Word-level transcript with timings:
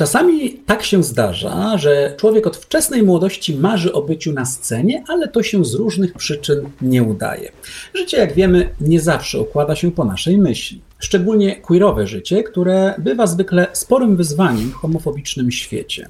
Czasami 0.00 0.50
tak 0.50 0.82
się 0.82 1.02
zdarza, 1.02 1.78
że 1.78 2.14
człowiek 2.16 2.46
od 2.46 2.56
wczesnej 2.56 3.02
młodości 3.02 3.56
marzy 3.56 3.92
o 3.92 4.02
byciu 4.02 4.32
na 4.32 4.44
scenie, 4.44 5.04
ale 5.08 5.28
to 5.28 5.42
się 5.42 5.64
z 5.64 5.74
różnych 5.74 6.14
przyczyn 6.14 6.68
nie 6.82 7.02
udaje. 7.02 7.52
Życie, 7.94 8.16
jak 8.16 8.32
wiemy, 8.32 8.68
nie 8.80 9.00
zawsze 9.00 9.40
układa 9.40 9.76
się 9.76 9.92
po 9.92 10.04
naszej 10.04 10.38
myśli. 10.38 10.80
Szczególnie 10.98 11.56
queerowe 11.56 12.06
życie, 12.06 12.42
które 12.42 12.94
bywa 12.98 13.26
zwykle 13.26 13.66
sporym 13.72 14.16
wyzwaniem 14.16 14.70
w 14.70 14.74
homofobicznym 14.74 15.50
świecie. 15.50 16.06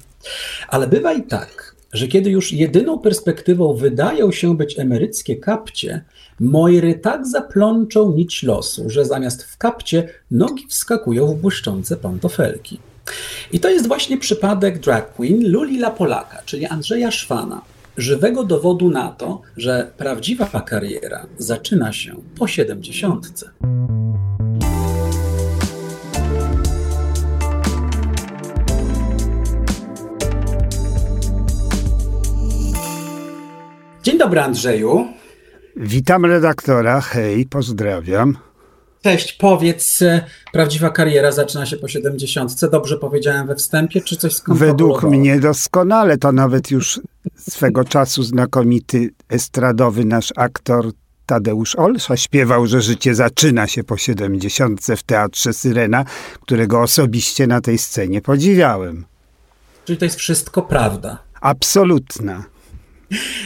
Ale 0.67 0.87
bywa 0.87 1.13
i 1.13 1.23
tak, 1.23 1.75
że 1.93 2.07
kiedy 2.07 2.29
już 2.29 2.51
jedyną 2.51 2.99
perspektywą 2.99 3.73
wydają 3.73 4.31
się 4.31 4.57
być 4.57 4.79
emeryckie 4.79 5.35
kapcie, 5.35 6.01
Mojry 6.39 6.93
tak 6.93 7.27
zaplączą 7.27 8.13
nić 8.13 8.43
losu, 8.43 8.89
że 8.89 9.05
zamiast 9.05 9.43
w 9.43 9.57
kapcie 9.57 10.09
nogi 10.31 10.67
wskakują 10.67 11.27
w 11.27 11.35
błyszczące 11.35 11.97
pantofelki. 11.97 12.79
I 13.51 13.59
to 13.59 13.69
jest 13.69 13.87
właśnie 13.87 14.17
przypadek 14.17 14.79
drag 14.79 15.13
queen 15.13 15.51
Luli 15.51 15.79
Polaka, 15.97 16.41
czyli 16.45 16.65
Andrzeja 16.65 17.11
Szwana, 17.11 17.61
żywego 17.97 18.43
dowodu 18.43 18.89
na 18.89 19.09
to, 19.09 19.41
że 19.57 19.91
prawdziwa 19.97 20.45
kariera 20.61 21.25
zaczyna 21.37 21.93
się 21.93 22.15
po 22.39 22.47
siedemdziesiątce. 22.47 23.49
Dzień 34.03 34.17
dobry, 34.17 34.41
Andrzeju. 34.41 35.07
Witam 35.75 36.25
redaktora. 36.25 37.01
Hej, 37.01 37.45
pozdrawiam. 37.45 38.50
Cześć, 39.01 39.33
powiedz, 39.33 40.01
e, 40.01 40.25
prawdziwa 40.53 40.89
kariera 40.89 41.31
zaczyna 41.31 41.65
się 41.65 41.77
po 41.77 41.87
70. 41.87 42.69
Dobrze 42.71 42.97
powiedziałem 42.97 43.47
we 43.47 43.55
wstępie, 43.55 44.01
czy 44.01 44.17
coś 44.17 44.33
Według 44.47 45.03
mnie 45.03 45.39
doskonale, 45.39 46.17
to 46.17 46.31
nawet 46.31 46.71
już 46.71 46.99
swego 47.37 47.83
czasu 47.83 48.23
znakomity 48.23 49.09
estradowy 49.29 50.05
nasz 50.05 50.33
aktor 50.35 50.91
Tadeusz 51.25 51.75
Olsza 51.75 52.17
śpiewał, 52.17 52.67
że 52.67 52.81
życie 52.81 53.15
zaczyna 53.15 53.67
się 53.67 53.83
po 53.83 53.97
70. 53.97 54.81
w 54.97 55.03
Teatrze 55.03 55.53
Syrena, 55.53 56.05
którego 56.41 56.81
osobiście 56.81 57.47
na 57.47 57.61
tej 57.61 57.77
scenie 57.77 58.21
podziwiałem. 58.21 59.05
Czyli 59.85 59.97
to 59.97 60.05
jest 60.05 60.17
wszystko 60.17 60.61
prawda. 60.61 61.23
Absolutna. 61.41 62.43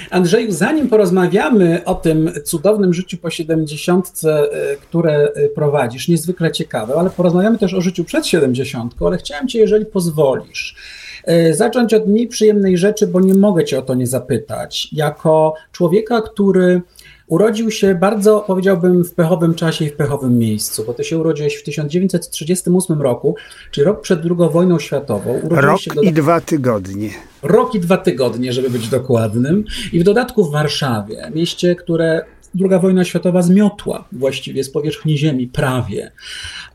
Andrzeju, 0.09 0.52
zanim 0.52 0.89
porozmawiamy 0.89 1.81
o 1.85 1.95
tym 1.95 2.31
cudownym 2.44 2.94
życiu 2.94 3.17
po 3.17 3.30
70, 3.30 4.21
e, 4.25 4.47
które 4.75 5.31
e, 5.35 5.49
prowadzisz, 5.49 6.08
niezwykle 6.08 6.52
ciekawe, 6.52 6.94
ale 6.95 7.09
porozmawiamy 7.09 7.58
też 7.58 7.73
o 7.73 7.81
życiu 7.81 8.03
przed 8.03 8.27
70, 8.27 8.93
ale 9.02 9.17
chciałem 9.17 9.47
Cię, 9.47 9.59
jeżeli 9.59 9.86
pozwolisz, 9.86 10.75
e, 11.23 11.53
zacząć 11.53 11.93
od 11.93 12.08
mniej 12.08 12.27
przyjemnej 12.27 12.77
rzeczy, 12.77 13.08
bo 13.08 13.21
nie 13.21 13.33
mogę 13.33 13.66
Cię 13.66 13.80
o 13.80 13.81
to 13.81 13.95
nie 13.95 14.08
zapytać. 14.08 14.88
Jako 14.91 15.53
człowieka, 15.71 16.21
który 16.21 16.81
Urodził 17.28 17.72
się 17.72 17.95
bardzo, 17.95 18.44
powiedziałbym, 18.48 19.04
w 19.04 19.14
pechowym 19.14 19.56
czasie 19.56 19.86
i 19.86 19.90
w 19.90 19.95
pechowym 19.95 20.38
miejscu, 20.38 20.84
bo 20.88 20.94
ty 20.94 21.04
się 21.04 21.18
urodziłeś 21.18 21.56
w 21.56 21.64
1938 21.64 23.02
roku, 23.02 23.36
czyli 23.72 23.86
rok 23.86 24.02
przed 24.02 24.20
II 24.26 24.50
wojną 24.52 24.80
światową. 24.80 25.40
rok 25.50 25.80
do... 25.95 26.02
i 26.02 26.14
dwa 26.14 26.42
tygodnie. 26.42 27.09
Rok 27.44 27.76
i 27.76 27.80
dwa 27.80 27.98
tygodnie, 27.98 28.54
żeby 28.54 28.70
być 28.70 28.88
dokładnym. 28.88 29.64
I 29.94 30.00
w 30.00 30.04
dodatku 30.04 30.44
w 30.44 30.52
Warszawie, 30.52 31.32
mieście, 31.36 31.76
które 31.76 32.26
II 32.59 32.80
wojna 32.82 33.04
światowa 33.04 33.42
zmiotła 33.42 34.08
właściwie 34.12 34.64
z 34.64 34.70
powierzchni 34.70 35.17
ziemi, 35.17 35.48
prawie. 35.48 36.12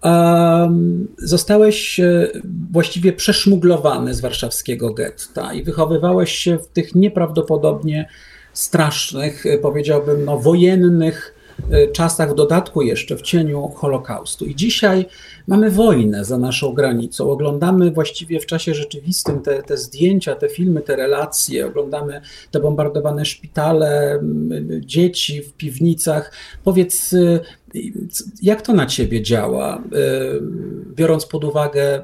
Um, 0.03 1.09
zostałeś 1.19 2.01
e, 2.01 2.29
właściwie 2.73 3.13
przeszmuglowany 3.13 4.15
z 4.15 4.21
warszawskiego 4.21 4.95
getta 4.95 5.53
i 5.53 5.63
wychowywałeś 5.63 6.33
się 6.33 6.59
w 6.59 6.67
tych 6.67 6.95
nieprawdopodobnie 6.95 8.09
strasznych, 8.53 9.47
e, 9.47 9.59
powiedziałbym, 9.59 10.25
no, 10.25 10.39
wojennych 10.39 11.35
e, 11.71 11.89
czasach, 11.89 12.31
w 12.31 12.35
dodatku 12.35 12.83
jeszcze 12.83 13.17
w 13.17 13.23
cieniu 13.23 13.69
Holokaustu. 13.69 14.45
I 14.47 14.55
dzisiaj 14.55 15.07
mamy 15.47 15.71
wojnę 15.71 16.25
za 16.25 16.39
naszą 16.39 16.73
granicą. 16.73 17.31
Oglądamy 17.31 17.91
właściwie 17.91 18.41
w 18.41 18.47
czasie 18.47 18.75
rzeczywistym 18.75 19.43
te, 19.43 19.63
te 19.63 19.77
zdjęcia, 19.77 20.35
te 20.35 20.49
filmy, 20.49 20.81
te 20.81 20.97
relacje, 20.97 21.67
oglądamy 21.67 22.21
te 22.51 22.61
bombardowane 22.61 23.25
szpitale, 23.25 24.21
dzieci 24.81 25.43
w 25.43 25.53
piwnicach. 25.53 26.33
Powiedz, 26.65 27.13
e, 27.13 27.41
jak 28.43 28.63
to 28.63 28.73
na 28.73 28.87
ciebie 28.87 29.23
działa, 29.23 29.83
biorąc 30.95 31.27
pod 31.27 31.45
uwagę 31.45 32.03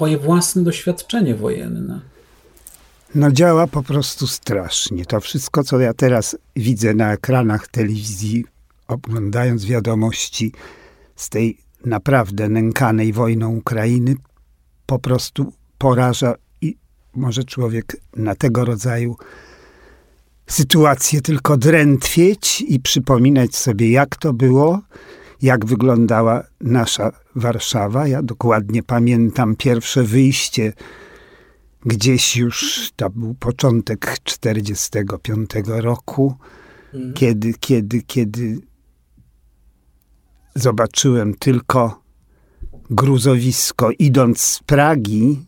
Twoje 0.00 0.18
własne 0.18 0.62
doświadczenie 0.62 1.34
wojenne? 1.34 2.00
No 3.14 3.32
działa 3.32 3.66
po 3.66 3.82
prostu 3.82 4.26
strasznie. 4.26 5.06
To 5.06 5.20
wszystko, 5.20 5.64
co 5.64 5.80
ja 5.80 5.94
teraz 5.94 6.36
widzę 6.56 6.94
na 6.94 7.12
ekranach 7.12 7.68
telewizji, 7.68 8.44
oglądając 8.88 9.64
wiadomości 9.64 10.52
z 11.16 11.28
tej 11.28 11.58
naprawdę 11.84 12.48
nękanej 12.48 13.12
wojną 13.12 13.56
Ukrainy, 13.56 14.14
po 14.86 14.98
prostu 14.98 15.52
poraża 15.78 16.34
i 16.60 16.76
może 17.14 17.44
człowiek 17.44 17.96
na 18.16 18.34
tego 18.34 18.64
rodzaju 18.64 19.16
sytuację 20.46 21.20
tylko 21.20 21.56
drętwieć 21.56 22.64
i 22.68 22.80
przypominać 22.80 23.56
sobie, 23.56 23.90
jak 23.90 24.16
to 24.16 24.32
było, 24.32 24.80
jak 25.42 25.66
wyglądała 25.66 26.44
nasza 26.60 27.12
Warszawa. 27.34 28.06
Ja 28.06 28.22
dokładnie 28.22 28.82
pamiętam 28.82 29.56
pierwsze 29.56 30.02
wyjście 30.02 30.72
gdzieś 31.86 32.36
już, 32.36 32.90
to 32.96 33.10
był 33.10 33.34
początek 33.34 34.18
45 34.24 35.50
roku, 35.66 36.34
mhm. 36.94 37.14
kiedy, 37.14 37.54
kiedy, 37.60 38.02
kiedy 38.02 38.58
zobaczyłem 40.54 41.34
tylko 41.34 42.02
gruzowisko, 42.90 43.90
idąc 43.98 44.40
z 44.40 44.60
Pragi 44.62 45.44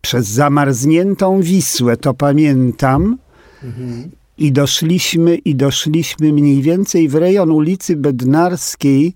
przez 0.00 0.26
zamarzniętą 0.26 1.40
Wisłę, 1.40 1.96
to 1.96 2.14
pamiętam. 2.14 3.18
Mhm. 3.62 4.10
I 4.38 4.52
doszliśmy, 4.52 5.36
i 5.36 5.54
doszliśmy 5.54 6.32
mniej 6.32 6.62
więcej 6.62 7.08
w 7.08 7.14
rejon 7.14 7.50
ulicy 7.50 7.96
Bednarskiej, 7.96 9.14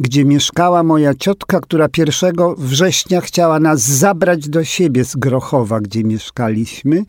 gdzie 0.00 0.24
mieszkała 0.24 0.82
moja 0.82 1.14
ciotka, 1.14 1.60
która 1.60 1.88
1 1.96 2.34
września 2.58 3.20
chciała 3.20 3.60
nas 3.60 3.80
zabrać 3.80 4.48
do 4.48 4.64
siebie 4.64 5.04
z 5.04 5.16
Grochowa, 5.16 5.80
gdzie 5.80 6.04
mieszkaliśmy, 6.04 7.04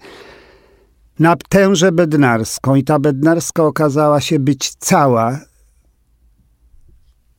na 1.20 1.36
tężę 1.50 1.92
bednarską. 1.92 2.76
I 2.76 2.84
ta 2.84 3.00
bednarska 3.00 3.64
okazała 3.64 4.22
się 4.22 4.40
być 4.40 4.76
cała 4.76 5.40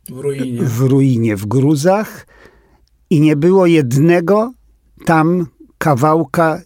w 0.08 0.18
ruinie, 0.18 0.62
w, 0.62 0.80
ruinie, 0.80 1.36
w 1.36 1.46
gruzach 1.46 2.26
i 3.10 3.20
nie 3.20 3.36
było 3.36 3.66
jednego 3.66 4.52
tam 5.04 5.46
kawałka 5.78 6.60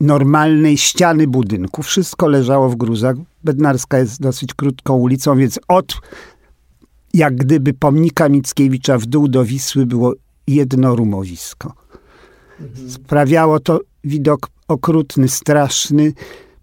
normalnej 0.00 0.78
ściany 0.78 1.26
budynku. 1.26 1.82
Wszystko 1.82 2.28
leżało 2.28 2.68
w 2.68 2.76
gruzach. 2.76 3.16
Bednarska 3.44 3.98
jest 3.98 4.20
dosyć 4.20 4.54
krótką 4.54 4.96
ulicą, 4.96 5.36
więc 5.38 5.60
od 5.68 6.00
jak 7.14 7.36
gdyby 7.36 7.72
pomnika 7.72 8.28
Mickiewicza 8.28 8.98
w 8.98 9.06
dół 9.06 9.28
do 9.28 9.44
Wisły 9.44 9.86
było 9.86 10.12
jedno 10.46 10.96
rumowisko. 10.96 11.74
Sprawiało 12.88 13.60
to 13.60 13.80
widok 14.04 14.50
okrutny, 14.68 15.28
straszny. 15.28 16.12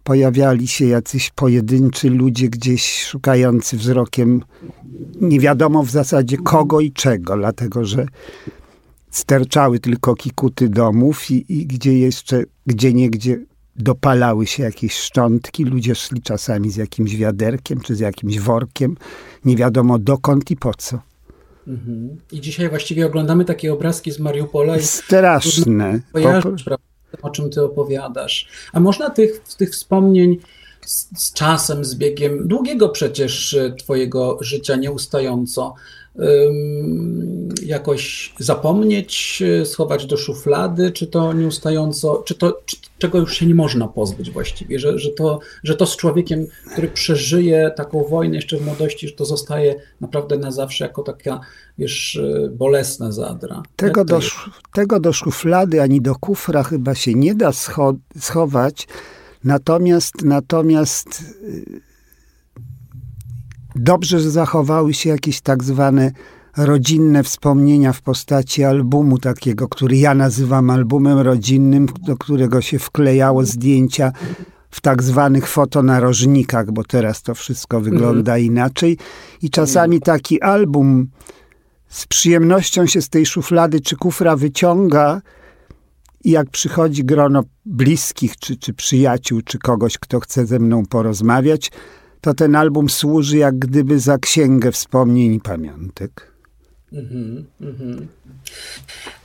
Pojawiali 0.04 0.68
się 0.68 0.86
jacyś 0.86 1.30
pojedynczy 1.30 2.10
ludzie 2.10 2.50
gdzieś 2.50 3.04
szukający 3.04 3.78
wzrokiem 3.78 4.42
nie 5.22 5.40
wiadomo 5.40 5.84
w 5.84 5.90
zasadzie 5.90 6.38
kogo 6.38 6.80
i 6.80 6.92
czego, 6.92 7.38
dlatego 7.38 7.86
że 7.86 8.06
sterczały 9.12 9.80
tylko 9.80 10.16
kikuty 10.16 10.70
domów 10.70 11.32
i, 11.32 11.46
i 11.50 11.66
gdzie 11.66 12.00
jeszcze, 12.00 12.44
gdzie 12.68 12.94
niegdzie 12.94 13.46
dopalały 13.76 14.47
się 14.47 14.64
jakieś 14.64 14.94
szczątki, 14.94 15.66
ludzie 15.66 15.96
szli 15.96 16.22
czasami 16.22 16.72
z 16.72 16.76
jakimś 16.76 17.16
wiaderkiem 17.16 17.82
czy 17.82 17.96
z 17.96 18.00
jakimś 18.00 18.40
workiem, 18.40 18.97
nie 19.46 19.56
wiadomo 19.56 20.00
dokąd 20.00 20.52
i 20.52 20.58
po 20.58 20.73
co. 20.73 21.00
Mhm. 21.68 22.18
I 22.32 22.41
dzisiaj 22.41 22.70
właściwie 22.70 23.06
oglądamy 23.06 23.46
takie 23.46 23.73
obrazki 23.73 24.12
z 24.12 24.20
Mariupola. 24.20 24.78
I 24.78 24.84
Straszne. 24.84 26.00
Kojarzysz, 26.14 26.64
po... 26.64 26.78
o 27.22 27.29
czym 27.29 27.50
ty 27.50 27.64
opowiadasz. 27.64 28.47
A 28.73 28.79
można 28.79 29.09
tych, 29.09 29.40
tych 29.40 29.72
wspomnień 29.72 30.38
z, 30.85 31.09
z 31.18 31.34
czasem, 31.34 31.85
z 31.85 31.96
biegiem 31.96 32.47
długiego 32.47 32.90
przecież 32.90 33.53
e, 33.53 33.73
twojego 33.73 34.38
życia 34.41 34.76
nieustająco 34.76 35.73
jakoś 37.66 38.34
zapomnieć, 38.40 39.43
schować 39.66 40.05
do 40.05 40.17
szuflady, 40.17 40.91
czy 40.91 41.08
to 41.08 41.34
nieustająco, 41.34 42.23
czy 42.25 42.35
to 42.35 42.61
czy, 42.66 42.75
czego 42.97 43.17
już 43.17 43.37
się 43.37 43.46
nie 43.46 43.55
można 43.55 43.87
pozbyć 43.87 44.31
właściwie, 44.31 44.79
że, 44.79 44.99
że, 44.99 45.09
to, 45.09 45.40
że 45.63 45.75
to 45.75 45.85
z 45.85 45.97
człowiekiem, 45.97 46.47
który 46.72 46.87
przeżyje 46.87 47.72
taką 47.75 48.03
wojnę 48.03 48.35
jeszcze 48.35 48.58
w 48.58 48.66
młodości, 48.66 49.08
że 49.08 49.13
to 49.13 49.25
zostaje 49.25 49.75
naprawdę 50.02 50.37
na 50.37 50.52
zawsze 50.52 50.85
jako 50.85 51.03
taka, 51.03 51.40
wiesz, 51.78 52.22
bolesna 52.52 53.11
zadra. 53.11 53.63
Tego 53.75 54.05
do, 54.05 54.19
tego 54.73 54.99
do 54.99 55.13
szuflady 55.13 55.81
ani 55.81 56.02
do 56.02 56.16
kufra 56.16 56.63
chyba 56.63 56.96
się 56.96 57.13
nie 57.13 57.35
da 57.35 57.52
scho 57.52 57.93
schować, 58.19 58.87
natomiast, 59.43 60.13
natomiast 60.23 61.08
y, 61.43 61.91
Dobrze, 63.76 64.20
że 64.20 64.32
zachowały 64.32 64.94
się 64.94 65.09
jakieś 65.09 65.41
tak 65.41 65.64
zwane 65.64 66.12
rodzinne 66.58 67.23
wspomnienia 67.23 67.94
w 67.94 68.02
postaci 68.02 68.64
albumu 68.64 69.18
takiego, 69.18 69.68
który 69.68 69.97
ja 69.97 70.14
nazywam 70.14 70.70
albumem 70.70 71.20
rodzinnym, 71.20 71.88
do 72.06 72.18
którego 72.18 72.62
się 72.62 72.79
wklejało 72.79 73.46
zdjęcia 73.46 74.12
w 74.70 74.82
tak 74.82 75.03
zwanych 75.03 75.47
fotonarożnikach, 75.47 76.72
bo 76.72 76.84
teraz 76.84 77.22
to 77.22 77.35
wszystko 77.35 77.82
wygląda 77.82 78.32
mhm. 78.32 78.46
inaczej. 78.46 78.97
I 79.41 79.50
czasami 79.50 80.02
taki 80.02 80.41
album 80.41 81.08
z 81.88 82.08
przyjemnością 82.08 82.85
się 82.85 83.02
z 83.02 83.09
tej 83.09 83.26
szuflady 83.26 83.82
czy 83.82 83.96
kufra 83.96 84.35
wyciąga 84.35 85.22
i 86.23 86.32
jak 86.32 86.50
przychodzi 86.50 87.06
grono 87.06 87.44
bliskich, 87.66 88.38
czy, 88.38 88.56
czy 88.56 88.73
przyjaciół, 88.73 89.41
czy 89.41 89.59
kogoś, 89.59 89.97
kto 89.97 90.20
chce 90.20 90.46
ze 90.46 90.59
mną 90.59 90.85
porozmawiać, 90.85 91.72
to 92.22 92.34
ten 92.34 92.56
album 92.56 92.90
służy 92.90 93.38
jak 93.38 93.59
gdyby 93.59 94.00
za 94.00 94.18
księgę 94.18 94.72
wspomnień 94.72 95.34
i 95.34 95.40
pamiątek. 95.40 96.32
Mm 96.94 97.46
-hmm, 97.62 98.06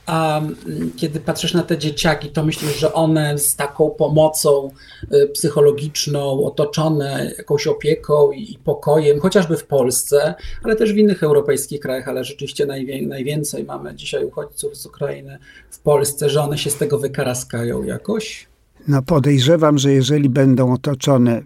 A 0.05 0.39
mm, 0.39 0.91
kiedy 0.95 1.19
patrzysz 1.19 1.53
na 1.53 1.63
te 1.63 1.77
dzieciaki, 1.77 2.29
to 2.29 2.45
myślisz, 2.45 2.79
że 2.79 2.93
one 2.93 3.37
z 3.37 3.55
taką 3.55 3.89
pomocą 3.89 4.71
y, 5.13 5.27
psychologiczną, 5.27 6.45
otoczone 6.45 7.33
jakąś 7.37 7.67
opieką 7.67 8.31
i 8.31 8.59
pokojem, 8.63 9.19
chociażby 9.19 9.57
w 9.57 9.65
Polsce, 9.65 10.35
ale 10.63 10.75
też 10.75 10.93
w 10.93 10.97
innych 10.97 11.23
europejskich 11.23 11.79
krajach, 11.79 12.07
ale 12.07 12.23
rzeczywiście 12.23 12.65
najwię 12.65 13.07
najwięcej 13.07 13.63
mamy 13.63 13.95
dzisiaj 13.95 14.25
uchodźców 14.25 14.77
z 14.77 14.85
Ukrainy 14.85 15.39
w 15.69 15.79
Polsce, 15.79 16.29
że 16.29 16.41
one 16.41 16.57
się 16.57 16.69
z 16.69 16.77
tego 16.77 16.99
wykaraskają 16.99 17.83
jakoś? 17.83 18.47
No 18.87 19.01
podejrzewam, 19.01 19.77
że 19.77 19.91
jeżeli 19.91 20.29
będą 20.29 20.73
otoczone 20.73 21.41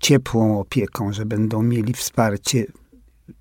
ciepłą 0.00 0.60
opieką, 0.60 1.12
że 1.12 1.26
będą 1.26 1.62
mieli 1.62 1.92
wsparcie 1.92 2.66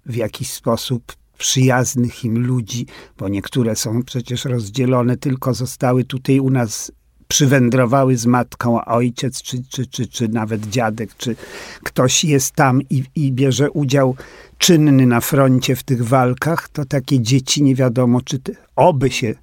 w 0.05 0.15
jakiś 0.15 0.51
sposób 0.51 1.13
przyjaznych 1.37 2.25
im 2.25 2.45
ludzi, 2.45 2.85
bo 3.17 3.29
niektóre 3.29 3.75
są 3.75 4.03
przecież 4.03 4.45
rozdzielone, 4.45 5.17
tylko 5.17 5.53
zostały 5.53 6.03
tutaj 6.03 6.39
u 6.39 6.49
nas 6.49 6.91
przywędrowały 7.27 8.17
z 8.17 8.25
matką, 8.25 8.81
a 8.81 8.95
ojciec, 8.95 9.41
czy, 9.41 9.63
czy, 9.69 9.87
czy, 9.87 10.07
czy 10.07 10.27
nawet 10.27 10.69
dziadek, 10.69 11.15
czy 11.17 11.35
ktoś 11.83 12.23
jest 12.23 12.55
tam 12.55 12.81
i, 12.81 13.03
i 13.15 13.31
bierze 13.31 13.71
udział 13.71 14.15
czynny 14.57 15.05
na 15.05 15.21
froncie 15.21 15.75
w 15.75 15.83
tych 15.83 16.07
walkach, 16.07 16.69
to 16.69 16.85
takie 16.85 17.19
dzieci 17.19 17.63
nie 17.63 17.75
wiadomo, 17.75 18.21
czy 18.21 18.39
te, 18.39 18.51
oby 18.75 19.09
się 19.09 19.35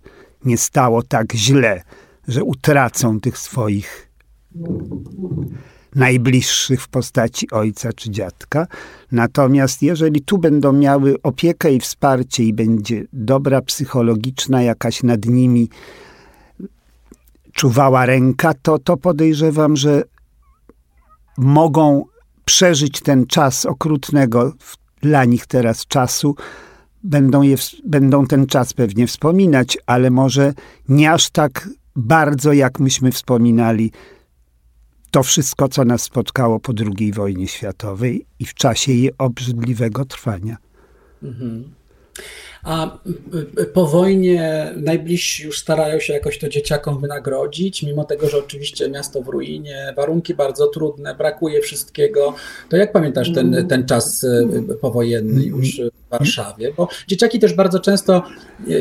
nie 0.44 0.58
stało 0.58 1.02
tak 1.02 1.32
źle, 1.32 1.82
że 2.28 2.44
utracą 2.44 3.20
tych 3.20 3.38
swoich 3.38 4.10
najbliższych 5.94 6.82
w 6.82 6.88
postaci 6.88 7.50
ojca 7.50 7.92
czy 7.92 8.10
dziadka. 8.10 8.66
Natomiast 9.12 9.82
jeżeli 9.82 10.20
tu 10.20 10.38
będą 10.38 10.72
miały 10.72 11.22
opiekę 11.22 11.72
i 11.72 11.80
wsparcie 11.80 12.44
i 12.44 12.52
będzie 12.52 13.04
dobra 13.12 13.62
psychologiczna 13.62 14.62
jakaś 14.62 15.02
nad 15.02 15.26
nimi 15.26 15.68
czuwała 17.52 18.06
ręka, 18.06 18.54
to, 18.62 18.78
to 18.78 18.96
podejrzewam, 18.96 19.76
że 19.76 20.02
mogą 21.38 22.04
przeżyć 22.44 23.00
ten 23.00 23.26
czas 23.26 23.66
okrutnego 23.66 24.52
dla 25.02 25.24
nich 25.24 25.46
teraz 25.46 25.86
czasu, 25.86 26.34
będą, 27.02 27.42
je, 27.42 27.56
będą 27.86 28.26
ten 28.26 28.46
czas 28.46 28.72
pewnie 28.72 29.06
wspominać, 29.06 29.78
ale 29.86 30.10
może 30.10 30.54
nie 30.88 31.12
aż 31.12 31.30
tak 31.30 31.68
bardzo, 31.96 32.52
jak 32.52 32.80
myśmy 32.80 33.12
wspominali 33.12 33.92
to 35.10 35.22
wszystko, 35.22 35.68
co 35.68 35.84
nas 35.84 36.02
spotkało 36.02 36.60
po 36.60 36.72
II 36.98 37.12
wojnie 37.12 37.48
światowej 37.48 38.26
i 38.38 38.46
w 38.46 38.54
czasie 38.54 38.92
jej 38.92 39.10
obrzydliwego 39.18 40.04
trwania. 40.04 40.56
Mhm. 41.22 41.74
A 42.62 42.98
po 43.72 43.86
wojnie 43.86 44.72
najbliżsi 44.76 45.44
już 45.44 45.58
starają 45.58 46.00
się 46.00 46.12
jakoś 46.12 46.38
to 46.38 46.48
dzieciakom 46.48 47.00
wynagrodzić, 47.00 47.82
mimo 47.82 48.04
tego, 48.04 48.28
że 48.28 48.38
oczywiście 48.38 48.90
miasto 48.90 49.22
w 49.22 49.28
ruinie, 49.28 49.94
warunki 49.96 50.34
bardzo 50.34 50.66
trudne, 50.66 51.14
brakuje 51.14 51.60
wszystkiego. 51.60 52.34
To 52.68 52.76
jak 52.76 52.92
pamiętasz 52.92 53.32
ten, 53.32 53.68
ten 53.68 53.86
czas 53.86 54.24
e, 54.24 54.74
powojenny 54.74 55.42
już 55.42 55.80
w 55.80 56.10
Warszawie? 56.10 56.72
Bo 56.76 56.88
dzieciaki 57.08 57.38
też 57.38 57.54
bardzo 57.54 57.80
często 57.80 58.22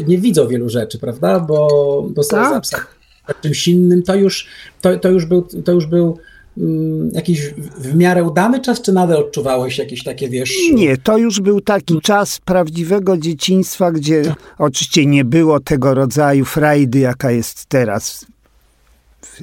nie 0.08 0.18
widzą 0.18 0.48
wielu 0.48 0.70
rzeczy, 0.70 1.00
prawda? 1.00 1.40
Bo, 1.40 2.06
bo 2.10 2.24
są 2.24 2.62
tak 2.72 2.99
czymś 3.42 3.68
innym, 3.68 4.04
to 4.04 4.16
już, 4.16 4.48
to, 4.82 5.00
to 5.00 5.10
już 5.10 5.26
był, 5.26 5.42
to 5.42 5.72
już 5.72 5.86
był 5.86 6.18
mm, 6.58 7.10
jakiś 7.14 7.54
w 7.78 7.96
miarę 7.96 8.24
udany 8.24 8.62
czas, 8.62 8.82
czy 8.82 8.94
nadal 8.94 9.18
odczuwałeś 9.18 9.78
jakieś 9.78 10.04
takie, 10.04 10.30
wiesz... 10.30 10.54
Nie, 10.74 10.98
to 10.98 11.18
już 11.18 11.40
był 11.40 11.62
taki 11.62 12.02
czas 12.02 12.40
prawdziwego 12.46 13.18
dzieciństwa, 13.18 13.92
gdzie 13.92 14.24
tak. 14.24 14.56
oczywiście 14.58 15.06
nie 15.06 15.26
było 15.26 15.60
tego 15.60 15.94
rodzaju 15.94 16.46
frajdy, 16.46 17.00
jaka 17.00 17.32
jest 17.32 17.66
teraz, 17.66 18.26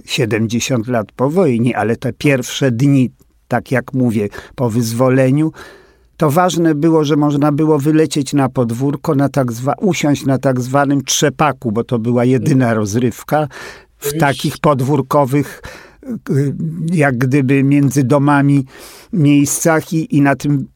70 0.05 0.89
lat 0.89 1.13
po 1.13 1.31
wojnie, 1.31 1.77
ale 1.77 1.97
te 1.97 2.13
pierwsze 2.13 2.71
dni, 2.71 3.11
tak 3.49 3.73
jak 3.73 3.93
mówię, 3.93 4.29
po 4.55 4.71
wyzwoleniu, 4.71 5.53
to 6.17 6.31
ważne 6.31 6.75
było, 6.75 7.05
że 7.05 7.17
można 7.17 7.53
było 7.53 7.79
wylecieć 7.79 8.33
na 8.33 8.49
podwórko, 8.49 9.15
na 9.15 9.29
tak 9.29 9.53
zwa, 9.53 9.75
usiąść 9.81 10.25
na 10.25 10.39
tak 10.39 10.61
zwanym 10.61 11.05
trzepaku, 11.05 11.73
bo 11.73 11.85
to 11.85 11.99
była 11.99 12.25
jedyna 12.25 12.75
rozrywka 12.75 13.49
w 13.99 14.19
takich 14.19 14.59
podwórkowych 14.59 15.63
y, 16.31 16.55
jak 16.93 17.19
gdyby 17.19 17.63
między 17.63 18.05
domami 18.05 18.65
miejscach 19.13 19.93
i, 19.93 20.17
i 20.17 20.23
na 20.23 20.37
tym 20.37 20.67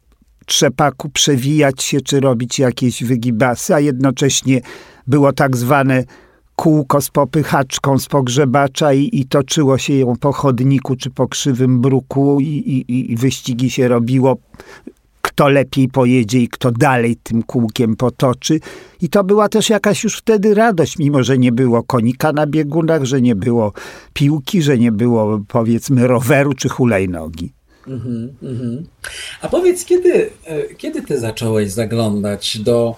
trzepaku 0.47 1.09
przewijać 1.09 1.83
się, 1.83 2.01
czy 2.01 2.21
robić 2.21 2.59
jakieś 2.59 3.05
wygibasy, 3.05 3.75
a 3.75 3.81
jednocześnie 3.81 4.61
było 5.07 5.33
tak 5.33 5.57
zwane 5.57 6.05
kółko 6.57 7.01
z 7.01 7.11
popychaczką 7.11 7.99
z 7.99 8.07
pogrzebacza 8.07 8.93
i, 8.93 9.11
i 9.13 9.27
toczyło 9.27 9.79
się 9.79 9.95
ją 9.95 10.17
po 10.17 10.33
chodniku 10.33 10.97
czy 10.97 11.11
po 11.11 11.29
krzywym 11.29 11.81
bruku 11.81 12.41
i, 12.41 12.45
i, 12.89 13.13
i 13.13 13.17
wyścigi 13.17 13.71
się 13.71 13.89
robiło 13.89 14.37
kto 15.41 15.49
lepiej 15.49 15.89
pojedzie 15.89 16.39
i 16.41 16.49
kto 16.49 16.71
dalej 16.71 17.17
tym 17.17 17.43
kółkiem 17.43 17.97
potoczy. 17.97 18.61
I 19.01 19.09
to 19.09 19.25
była 19.25 19.49
też 19.49 19.71
jakaś 19.71 20.05
już 20.05 20.19
wtedy 20.19 20.55
radość, 20.55 20.99
mimo 20.99 21.23
że 21.23 21.39
nie 21.39 21.53
było 21.53 21.83
konika 21.83 22.33
na 22.33 22.47
biegunach, 22.47 23.05
że 23.05 23.21
nie 23.21 23.35
było 23.35 23.73
piłki, 24.13 24.63
że 24.63 24.79
nie 24.79 24.93
było 24.93 25.41
powiedzmy 25.49 26.07
roweru 26.07 26.53
czy 26.53 26.69
hulajnogi. 26.69 27.53
Mm 27.87 28.01
-hmm. 28.43 28.83
A 29.43 29.49
powiedz, 29.49 29.85
kiedy, 29.85 30.31
e, 30.45 30.75
kiedy 30.75 31.03
ty 31.03 31.21
zacząłeś 31.21 31.71
zaglądać 31.73 32.59
do 32.59 32.97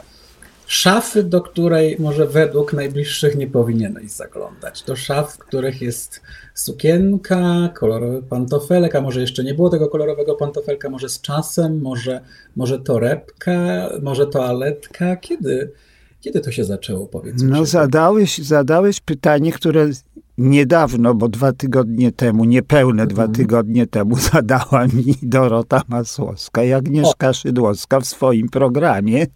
szafy, 0.72 1.22
do 1.22 1.40
której 1.40 1.96
może 1.98 2.26
według 2.26 2.72
najbliższych 2.72 3.36
nie 3.36 3.46
powinieneś 3.46 4.10
zaglądać? 4.10 4.82
Do 4.82 4.96
szaf, 4.96 5.34
w 5.34 5.38
których 5.38 5.82
jest 5.82 6.20
sukienka, 6.54 7.68
kolorowy 7.74 8.22
pantofelek, 8.22 8.94
a 8.94 9.00
może 9.00 9.20
jeszcze 9.20 9.44
nie 9.44 9.54
było 9.54 9.70
tego 9.70 9.88
kolorowego 9.88 10.34
pantofelka, 10.34 10.90
może 10.90 11.08
z 11.08 11.20
czasem, 11.20 11.80
może, 11.80 12.20
może 12.56 12.78
torebka, 12.78 13.88
może 14.02 14.26
toaletka. 14.26 15.16
Kiedy, 15.16 15.72
kiedy 16.20 16.40
to 16.40 16.52
się 16.52 16.64
zaczęło, 16.64 17.06
powiedz 17.06 17.42
No 17.42 17.66
zadałeś, 17.66 18.38
zadałeś 18.38 19.00
pytanie, 19.00 19.52
które 19.52 19.90
niedawno, 20.38 21.14
bo 21.14 21.28
dwa 21.28 21.52
tygodnie 21.52 22.12
temu, 22.12 22.44
niepełne 22.44 23.06
dwa 23.06 23.22
mhm. 23.22 23.36
tygodnie 23.36 23.86
temu 23.86 24.16
zadała 24.32 24.86
mi 24.86 25.14
Dorota 25.22 25.82
Masłowska 25.88 26.64
i 26.64 26.72
Agnieszka 26.72 27.28
o. 27.28 27.32
Szydłowska 27.32 28.00
w 28.00 28.06
swoim 28.06 28.48
programie 28.48 29.26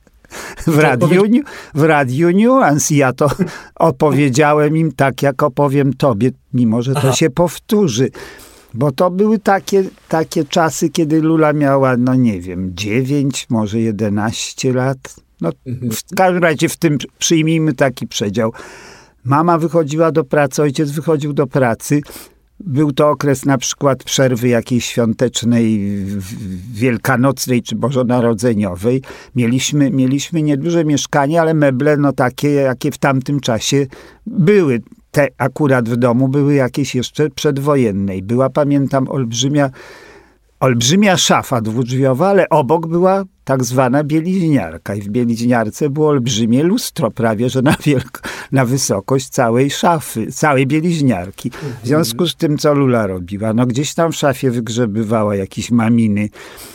w 0.66 0.78
radiu, 0.78 1.22
w 1.74 1.82
radiu 1.82 2.30
Nuance. 2.32 2.94
Ja 2.94 3.12
to 3.12 3.30
opowiedziałem 3.74 4.76
im 4.76 4.92
tak, 4.92 5.22
jak 5.22 5.42
opowiem 5.42 5.92
tobie, 5.94 6.30
mimo 6.54 6.82
że 6.82 6.92
to 6.92 6.98
Aha. 6.98 7.12
się 7.12 7.30
powtórzy. 7.30 8.10
Bo 8.74 8.92
to 8.92 9.10
były 9.10 9.38
takie, 9.38 9.84
takie 10.08 10.44
czasy, 10.44 10.88
kiedy 10.88 11.22
Lula 11.22 11.52
miała, 11.52 11.96
no 11.96 12.14
nie 12.14 12.40
wiem, 12.40 12.70
9, 12.74 13.46
może 13.50 13.80
11 13.80 14.72
lat. 14.72 14.98
No, 15.40 15.50
mhm. 15.66 15.92
w 15.92 16.14
każdym 16.16 16.42
razie 16.42 16.68
w 16.68 16.76
tym 16.76 16.98
przyjmijmy 17.18 17.72
taki 17.72 18.06
przedział. 18.06 18.52
Mama 19.24 19.58
wychodziła 19.58 20.12
do 20.12 20.24
pracy, 20.24 20.62
ojciec 20.62 20.90
wychodził 20.90 21.32
do 21.32 21.46
pracy. 21.46 22.00
Był 22.60 22.92
to 22.92 23.10
okres 23.10 23.44
na 23.44 23.58
przykład 23.58 24.04
przerwy 24.04 24.48
jakiejś 24.48 24.84
świątecznej, 24.84 25.80
wielkanocnej 26.72 27.62
czy 27.62 27.76
bożonarodzeniowej. 27.76 29.02
Mieliśmy, 29.34 29.90
mieliśmy 29.90 30.42
nieduże 30.42 30.84
mieszkanie, 30.84 31.40
ale 31.40 31.54
meble 31.54 31.96
no 31.96 32.12
takie, 32.12 32.52
jakie 32.52 32.90
w 32.90 32.98
tamtym 32.98 33.40
czasie 33.40 33.86
były. 34.26 34.82
Te 35.10 35.28
akurat 35.38 35.88
w 35.88 35.96
domu 35.96 36.28
były 36.28 36.54
jakieś 36.54 36.94
jeszcze 36.94 37.30
przedwojennej. 37.30 38.22
Była, 38.22 38.50
pamiętam, 38.50 39.08
olbrzymia 39.08 39.70
olbrzymia 40.60 41.16
szafa 41.16 41.60
dwudrzwiowa, 41.60 42.28
ale 42.28 42.48
obok 42.48 42.86
była 42.86 43.24
tak 43.46 43.64
zwana 43.64 44.04
bieliźniarka 44.04 44.94
i 44.94 45.00
w 45.00 45.08
bieliźniarce 45.08 45.90
było 45.90 46.08
olbrzymie 46.08 46.62
lustro, 46.62 47.10
prawie 47.10 47.50
że 47.50 47.62
na, 47.62 47.76
wielko, 47.86 48.20
na 48.52 48.64
wysokość 48.64 49.28
całej 49.28 49.70
szafy, 49.70 50.32
całej 50.32 50.66
bieliźniarki. 50.66 51.50
W 51.82 51.86
związku 51.86 52.26
z 52.26 52.36
tym, 52.36 52.58
co 52.58 52.74
Lula 52.74 53.06
robiła, 53.06 53.52
no 53.52 53.66
gdzieś 53.66 53.94
tam 53.94 54.12
w 54.12 54.16
szafie 54.16 54.50
wygrzebywała 54.50 55.36
jakiś 55.36 55.70
maminy, 55.70 56.28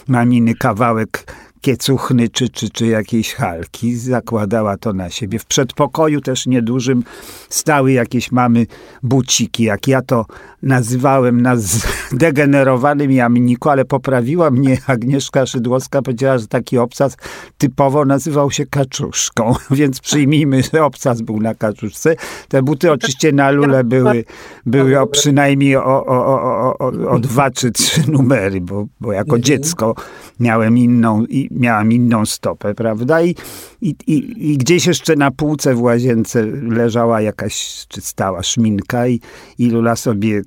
maminy 0.08 0.56
kawałek 0.56 1.26
kiecuchny 1.62 2.30
czy, 2.30 2.50
czy, 2.50 2.70
czy 2.70 2.88
jakiejś 2.88 3.34
halki. 3.34 3.96
Zakładała 3.96 4.78
to 4.78 4.94
na 4.94 5.10
siebie. 5.10 5.40
W 5.40 5.46
przedpokoju 5.46 6.22
też 6.22 6.48
niedużym 6.48 7.04
stały 7.50 7.92
jakieś 7.92 8.32
mamy 8.32 8.68
buciki, 9.04 9.64
jak 9.64 9.88
ja 9.88 10.02
to 10.02 10.26
nazywałem 10.64 11.42
na 11.42 11.56
zdegenerowanym 11.56 13.12
jamniku, 13.22 13.70
ale 13.70 13.86
poprawiła 13.86 14.52
mnie 14.52 14.78
Agnieszka 14.88 15.46
Szydłowska, 15.46 16.02
powiedziała, 16.02 16.38
że 16.38 16.48
taki 16.48 16.78
obcas 16.78 17.18
typowo 17.58 18.06
nazywał 18.06 18.52
się 18.52 18.66
kaczuszką, 18.66 19.56
więc 19.72 20.00
przyjmijmy, 20.00 20.64
że 20.74 20.84
obcas 20.84 21.22
był 21.22 21.40
na 21.40 21.56
kaczuszce. 21.56 22.16
Te 22.48 22.62
buty 22.64 22.92
oczywiście 22.92 23.32
na 23.32 23.52
lule 23.52 23.84
były, 23.84 24.24
były 24.66 25.00
o 25.00 25.08
przynajmniej 25.08 25.76
o, 25.76 26.06
o, 26.06 26.26
o, 26.26 26.78
o, 26.80 27.10
o 27.10 27.20
dwa 27.20 27.52
czy 27.52 27.72
trzy 27.72 28.12
numery, 28.12 28.62
bo, 28.62 28.86
bo 29.02 29.12
jako 29.12 29.36
mhm. 29.36 29.44
dziecko 29.44 29.96
miałem 30.40 30.78
inną, 30.78 31.26
i 31.26 31.50
miałam 31.52 31.92
inną 31.92 32.26
stopę, 32.26 32.74
prawda? 32.74 33.22
I, 33.22 33.36
i, 33.82 33.96
i, 34.08 34.52
I 34.52 34.58
gdzieś 34.58 34.86
jeszcze 34.86 35.16
na 35.16 35.32
półce 35.32 35.76
w 35.76 35.82
łazience 35.82 36.46
leżała 36.46 37.22
jakaś, 37.22 37.86
czy 37.88 38.02
stała 38.02 38.44
szminka 38.44 39.08
i, 39.08 39.20
i 39.58 39.70
Lula 39.70 39.96
sobie 39.96 40.42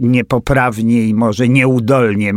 niepoprawnie 0.00 1.02
i 1.08 1.14
może 1.14 1.48
nieudolnie 1.48 2.32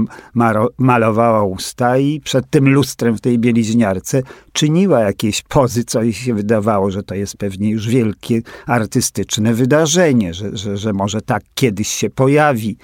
malowała 0.78 1.44
usta 1.44 1.98
i 1.98 2.22
przed 2.22 2.50
tym 2.50 2.70
lustrem 2.70 3.18
w 3.18 3.22
tej 3.22 3.40
bieliźniarce 3.40 4.22
czyniła 4.54 5.00
jakieś 5.00 5.42
pozy, 5.42 5.84
co 5.84 6.04
jej 6.04 6.14
się 6.14 6.34
wydawało, 6.34 6.92
że 6.92 7.04
to 7.04 7.16
jest 7.16 7.38
pewnie 7.38 7.70
już 7.70 7.88
wielkie 7.88 8.42
artystyczne 8.66 9.54
wydarzenie, 9.54 10.34
że, 10.34 10.58
że, 10.58 10.78
że 10.78 10.94
może 10.94 11.22
tak 11.22 11.44
kiedyś 11.56 11.88
się 11.88 12.10
pojawi. 12.10 12.78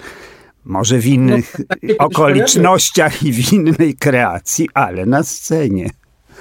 Może 0.64 0.98
w 0.98 1.06
innych 1.06 1.56
no, 1.58 1.64
tak 1.68 1.78
okolicznościach 1.98 3.22
i 3.22 3.32
w 3.32 3.52
innej 3.52 3.94
kreacji, 3.94 4.68
ale 4.74 5.06
na 5.06 5.22
scenie. 5.22 5.90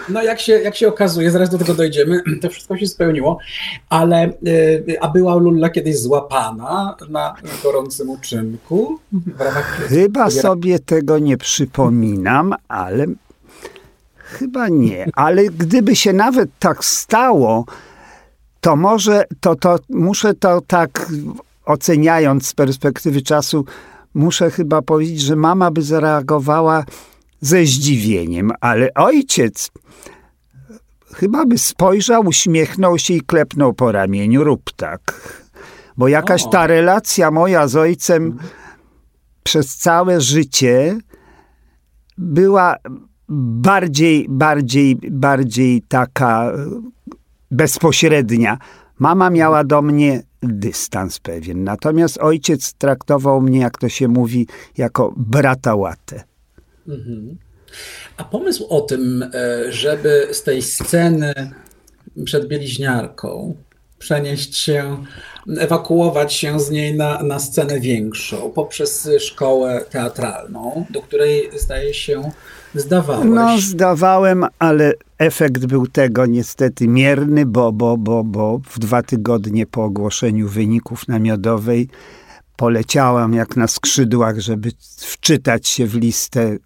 No 0.10 0.24
jak 0.24 0.40
się, 0.40 0.54
jak 0.54 0.76
się 0.76 0.88
okazuje, 0.88 1.32
zaraz 1.32 1.50
do 1.50 1.58
tego 1.58 1.74
dojdziemy, 1.74 2.22
to 2.42 2.50
wszystko 2.50 2.78
się 2.78 2.88
spełniło, 2.88 3.38
ale 3.90 4.32
y, 4.48 4.98
a 5.02 5.08
była 5.10 5.36
Lulla 5.36 5.70
kiedyś 5.70 6.00
złapana 6.00 6.96
na 7.10 7.36
gorącym 7.64 8.10
uczynku? 8.10 9.00
Chyba 9.88 10.30
sobie 10.30 10.80
tego 10.80 11.20
nie 11.20 11.38
przypominam, 11.38 12.56
ale 12.68 13.06
chyba 14.16 14.68
nie. 14.68 15.06
Ale 15.14 15.44
gdyby 15.44 15.96
się 15.96 16.14
nawet 16.14 16.50
tak 16.60 16.86
stało, 16.86 17.66
to 18.62 18.76
może, 18.76 19.24
to, 19.42 19.56
to 19.56 19.80
muszę 19.90 20.34
to 20.34 20.62
tak 20.68 21.12
oceniając 21.66 22.48
z 22.48 22.54
perspektywy 22.54 23.22
czasu, 23.22 23.66
muszę 24.14 24.52
chyba 24.52 24.82
powiedzieć, 24.82 25.22
że 25.22 25.36
mama 25.36 25.72
by 25.72 25.82
zareagowała 25.82 26.86
ze 27.42 27.66
zdziwieniem, 27.66 28.52
ale 28.62 28.94
ojciec 28.94 29.72
chyba 31.14 31.46
by 31.46 31.58
spojrzał, 31.58 32.26
uśmiechnął 32.26 33.00
się 33.00 33.14
i 33.14 33.22
klepnął 33.22 33.74
po 33.74 33.92
ramieniu, 33.92 34.44
rób 34.44 34.72
tak. 34.76 35.02
Bo 35.98 36.08
jakaś 36.08 36.44
ta 36.52 36.68
relacja 36.68 37.32
moja 37.32 37.68
z 37.68 37.76
ojcem 37.76 38.38
przez 39.44 39.78
całe 39.78 40.22
życie 40.22 40.98
była 42.18 42.76
bardziej, 43.30 44.26
bardziej, 44.30 44.98
bardziej 45.12 45.82
taka 45.82 46.52
bezpośrednia. 47.52 48.58
Mama 49.00 49.30
miała 49.30 49.64
do 49.64 49.82
mnie 49.82 50.24
dystans 50.44 51.20
pewien. 51.20 51.64
Natomiast 51.64 52.18
ojciec 52.18 52.74
traktował 52.74 53.42
mnie, 53.42 53.60
jak 53.60 53.78
to 53.78 53.90
się 53.90 54.08
mówi, 54.08 54.48
jako 54.78 55.14
brata 55.18 55.76
łatę. 55.76 56.29
Mhm. 56.90 57.38
A 58.18 58.24
pomysł 58.24 58.66
o 58.70 58.82
tym, 58.82 59.24
e, 59.34 59.72
żeby 59.72 60.28
z 60.32 60.44
tej 60.44 60.62
sceny 60.62 61.34
przed 62.26 62.48
bieliźniarką 62.48 63.56
przenieść 64.00 64.58
się, 64.58 65.04
ewakuować 65.58 66.34
się 66.34 66.60
z 66.60 66.70
niej 66.70 66.98
na, 66.98 67.24
na 67.24 67.40
scenę 67.40 67.80
większą 67.80 68.52
poprzez 68.52 69.10
szkołę 69.20 69.86
teatralną, 69.90 70.86
do 70.90 71.02
której 71.02 71.50
zdaje 71.60 71.94
się 71.94 72.32
zdawałeś. 72.76 73.30
No, 73.30 73.58
zdawałem, 73.62 74.46
ale 74.60 74.94
efekt 75.18 75.66
był 75.66 75.88
tego 75.88 76.26
niestety 76.26 76.88
mierny, 76.88 77.46
bo, 77.46 77.72
bo, 77.72 77.98
bo, 77.98 78.24
bo 78.24 78.62
w 78.70 78.80
dwa 78.80 79.04
tygodnie 79.04 79.66
po 79.66 79.84
ogłoszeniu 79.84 80.48
wyników 80.48 81.08
na 81.08 81.20
Miodowej 81.20 81.90
poleciałam 82.56 83.34
jak 83.34 83.56
na 83.56 83.68
skrzydłach, 83.68 84.40
żeby 84.40 84.72
wczytać 84.98 85.68
się 85.68 85.86
w 85.86 85.96
listę 85.96 86.58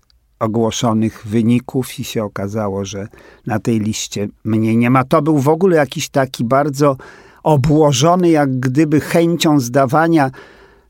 ogłoszonych 0.43 1.27
wyników 1.27 1.99
i 1.99 2.03
się 2.03 2.23
okazało, 2.23 2.85
że 2.85 3.07
na 3.47 3.59
tej 3.59 3.79
liście 3.79 4.27
mnie 4.43 4.75
nie 4.75 4.89
ma. 4.89 5.03
To 5.03 5.21
był 5.21 5.39
w 5.39 5.49
ogóle 5.49 5.75
jakiś 5.77 6.09
taki 6.09 6.43
bardzo 6.43 6.97
obłożony, 7.43 8.29
jak 8.29 8.59
gdyby 8.59 9.01
chęcią 9.01 9.59
zdawania 9.59 10.31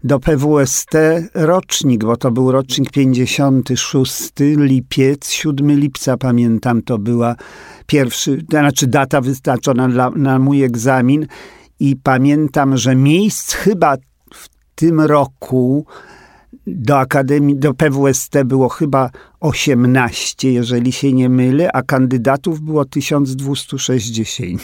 do 0.04 0.20
PWST 0.20 0.92
rocznik, 1.34 2.04
bo 2.06 2.18
to 2.18 2.32
był 2.32 2.52
rocznik 2.52 2.92
56, 2.92 4.32
lipiec, 4.40 5.30
7 5.30 5.72
lipca 5.72 6.18
pamiętam, 6.18 6.82
to 6.82 6.98
była 6.98 7.36
pierwszy, 7.88 8.38
to 8.38 8.58
znaczy 8.58 8.88
data 8.88 9.22
wyznaczona 9.22 9.90
dla, 9.90 10.10
na 10.10 10.40
mój 10.40 10.64
egzamin 10.64 11.28
i 11.80 11.96
pamiętam, 11.96 12.78
że 12.78 12.96
miejsc 12.96 13.54
chyba 13.54 13.96
w 14.34 14.50
tym 14.76 15.02
roku 15.02 15.86
do 16.68 17.00
Akademii, 17.00 17.56
do 17.56 17.74
PWST 17.74 18.44
było 18.46 18.70
chyba 18.70 19.10
18, 19.40 20.52
jeżeli 20.52 20.92
się 20.92 21.14
nie 21.14 21.30
mylę, 21.30 21.72
a 21.72 21.82
kandydatów 21.82 22.62
było 22.62 22.86
1260. 22.86 24.62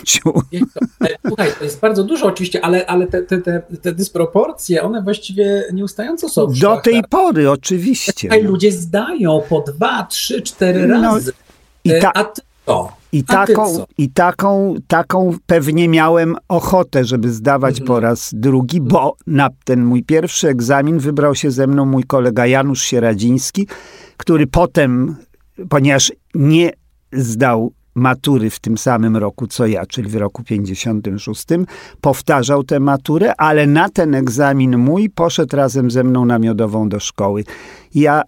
Słuchaj, 1.27 1.51
to 1.59 1.63
jest 1.63 1.79
bardzo 1.79 2.03
dużo 2.03 2.25
oczywiście, 2.25 2.65
ale, 2.65 2.85
ale 2.85 3.07
te, 3.07 3.21
te, 3.21 3.41
te, 3.41 3.61
te 3.81 3.91
dysproporcje, 3.91 4.83
one 4.83 5.01
właściwie 5.01 5.63
nieustająco 5.73 6.29
są. 6.29 6.47
Do 6.61 6.81
tej 6.81 7.01
pory, 7.09 7.51
oczywiście. 7.51 8.13
Tutaj 8.13 8.43
ludzie 8.43 8.71
zdają 8.71 9.41
po 9.49 9.61
dwa, 9.61 10.03
trzy, 10.03 10.41
cztery 10.41 10.87
no, 10.87 11.01
razy. 11.01 11.33
I 11.83 11.91
ta... 12.01 12.11
A 12.13 12.23
ty 12.23 12.41
to. 12.65 12.98
I, 13.11 13.23
taką, 13.23 13.85
I 13.97 14.09
taką, 14.09 14.75
taką 14.87 15.37
pewnie 15.45 15.87
miałem 15.87 16.35
ochotę, 16.47 17.05
żeby 17.05 17.31
zdawać 17.31 17.79
mhm. 17.79 17.87
po 17.87 17.99
raz 17.99 18.31
drugi, 18.33 18.81
bo 18.81 19.15
na 19.27 19.49
ten 19.63 19.85
mój 19.85 20.03
pierwszy 20.03 20.47
egzamin 20.47 20.99
wybrał 20.99 21.35
się 21.35 21.51
ze 21.51 21.67
mną 21.67 21.85
mój 21.85 22.03
kolega 22.03 22.45
Janusz 22.45 22.83
Sieradziński, 22.83 23.67
który 24.17 24.47
potem, 24.47 25.15
ponieważ 25.69 26.13
nie 26.35 26.71
zdał 27.13 27.73
matury 27.95 28.49
w 28.49 28.59
tym 28.59 28.77
samym 28.77 29.17
roku 29.17 29.47
co 29.47 29.67
ja, 29.67 29.85
czyli 29.85 30.09
w 30.09 30.15
roku 30.15 30.43
56, 30.43 31.45
powtarzał 32.01 32.63
tę 32.63 32.79
maturę, 32.79 33.33
ale 33.37 33.67
na 33.67 33.89
ten 33.89 34.15
egzamin 34.15 34.77
mój 34.77 35.09
poszedł 35.09 35.55
razem 35.55 35.91
ze 35.91 36.03
mną 36.03 36.25
na 36.25 36.39
miodową 36.39 36.89
do 36.89 36.99
szkoły. 36.99 37.43
Ja 37.95 38.21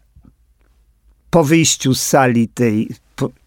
po 1.30 1.44
wyjściu 1.44 1.94
z 1.94 2.02
sali 2.02 2.48
tej 2.48 2.90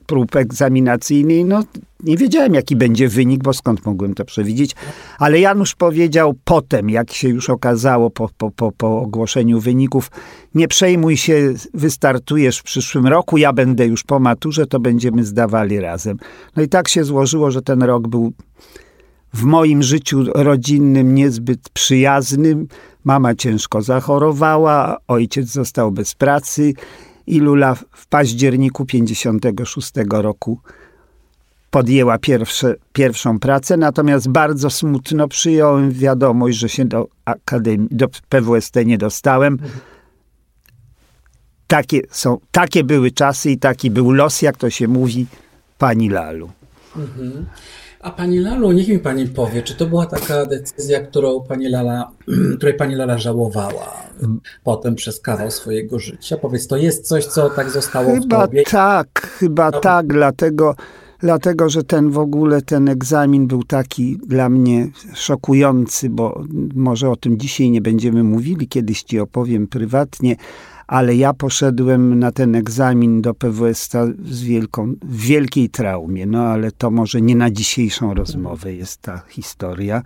prób 0.07 0.37
egzaminacyjnej, 0.37 1.45
no 1.45 1.63
nie 2.05 2.17
wiedziałem, 2.17 2.55
jaki 2.55 2.77
będzie 2.77 3.09
wynik, 3.09 3.43
bo 3.43 3.53
skąd 3.53 3.87
mogłem 3.87 4.15
to 4.15 4.25
przewidzieć. 4.25 4.75
Ale 5.19 5.41
Janusz 5.41 5.75
powiedział 5.75 6.35
potem, 6.45 6.91
jak 6.91 7.13
się 7.13 7.29
już 7.29 7.51
okazało 7.51 8.11
po, 8.11 8.29
po, 8.39 8.51
po, 8.51 8.73
po 8.73 9.01
ogłoszeniu 9.01 9.61
wyników, 9.61 10.11
nie 10.55 10.69
przejmuj 10.69 11.17
się, 11.17 11.55
wystartujesz 11.75 12.59
w 12.59 12.63
przyszłym 12.63 13.07
roku, 13.07 13.39
ja 13.39 13.53
będę 13.53 13.87
już 13.87 14.03
po 14.03 14.19
maturze, 14.19 14.67
to 14.67 14.81
będziemy 14.81 15.25
zdawali 15.25 15.81
razem. 15.81 16.17
No 16.57 16.63
i 16.63 16.69
tak 16.69 16.89
się 16.89 17.05
złożyło, 17.05 17.51
że 17.51 17.63
ten 17.63 17.83
rok 17.83 18.09
był 18.09 18.33
w 19.35 19.43
moim 19.43 19.83
życiu 19.83 20.25
rodzinnym 20.35 21.15
niezbyt 21.15 21.69
przyjaznym. 21.69 22.69
Mama 23.05 23.35
ciężko 23.35 23.83
zachorowała, 23.83 24.97
ojciec 25.09 25.49
został 25.49 25.93
bez 25.93 26.15
pracy 26.15 26.75
i 27.27 27.41
Lula 27.41 27.75
w 27.75 28.07
październiku 28.07 28.87
56 28.87 29.93
roku 30.11 30.61
podjęła 31.71 32.19
pierwsze, 32.19 32.75
pierwszą 32.93 33.39
pracę, 33.39 33.77
natomiast 33.77 34.29
bardzo 34.29 34.71
smutno 34.71 35.29
przyjąłem 35.29 35.93
wiadomość, 35.93 36.59
że 36.59 36.69
się 36.69 36.85
do 36.85 37.09
Akademii, 37.25 37.89
do 37.91 38.09
PWST 38.09 38.75
nie 38.87 38.99
dostałem. 38.99 39.59
Takie, 41.67 42.01
są, 42.11 42.39
takie 42.53 42.85
były 42.85 43.11
czasy 43.11 43.51
i 43.51 43.59
taki 43.59 43.91
był 43.91 44.13
los, 44.13 44.43
jak 44.43 44.57
to 44.57 44.71
się 44.71 44.89
mówi, 44.89 45.27
pani 45.79 46.09
Lalu. 46.09 46.51
Mhm. 46.97 47.47
A 48.05 48.11
pani 48.11 48.39
Lalu, 48.39 48.73
niech 48.73 48.89
mi 48.89 48.99
pani 48.99 49.27
powie, 49.27 49.63
czy 49.63 49.75
to 49.75 49.87
była 49.87 50.07
taka 50.07 50.47
decyzja, 50.47 51.01
którą 51.01 51.41
pani 51.41 51.69
Lala, 51.69 52.11
której 52.57 52.75
pani 52.75 52.95
Lala 52.95 53.19
żałowała 53.19 54.05
potem 54.65 54.95
przez 54.95 55.21
kawał 55.21 55.51
swojego 55.51 55.99
życia? 55.99 56.37
Powiedz, 56.37 56.67
to 56.67 56.77
jest 56.77 57.09
coś, 57.09 57.27
co 57.27 57.51
tak 57.51 57.71
zostało 57.71 58.15
chyba 58.15 58.39
w 58.39 58.47
tobie? 58.47 58.63
Tak, 58.63 59.09
chyba 59.39 59.71
no. 59.71 59.81
tak, 59.81 60.07
dlatego, 60.07 60.75
dlatego, 61.19 61.69
że 61.69 61.85
ten 61.85 62.11
w 62.11 62.19
ogóle, 62.19 62.63
ten 62.63 62.89
egzamin 62.89 63.47
był 63.47 63.63
taki 63.63 64.19
dla 64.27 64.49
mnie 64.49 64.89
szokujący, 65.15 66.11
bo 66.11 66.45
może 66.75 67.11
o 67.11 67.17
tym 67.17 67.39
dzisiaj 67.39 67.71
nie 67.71 67.81
będziemy 67.81 68.23
mówili, 68.23 68.69
kiedyś 68.69 69.03
ci 69.03 69.21
opowiem 69.21 69.67
prywatnie, 69.67 70.37
ale 70.87 71.17
ja 71.17 71.35
poszedłem 71.35 72.19
na 72.19 72.33
ten 72.33 72.55
egzamin 72.55 73.23
do 73.23 73.35
PWS 73.35 73.89
z 74.25 74.43
wielką, 74.43 74.95
w 75.03 75.17
wielkiej 75.17 75.71
traumie. 75.71 76.27
No 76.27 76.43
ale 76.43 76.73
to 76.73 76.91
może 76.91 77.21
nie 77.21 77.37
na 77.37 77.51
dzisiejszą 77.51 78.15
rozmowę 78.15 78.75
jest 78.75 79.01
ta 79.01 79.23
historia, 79.29 80.03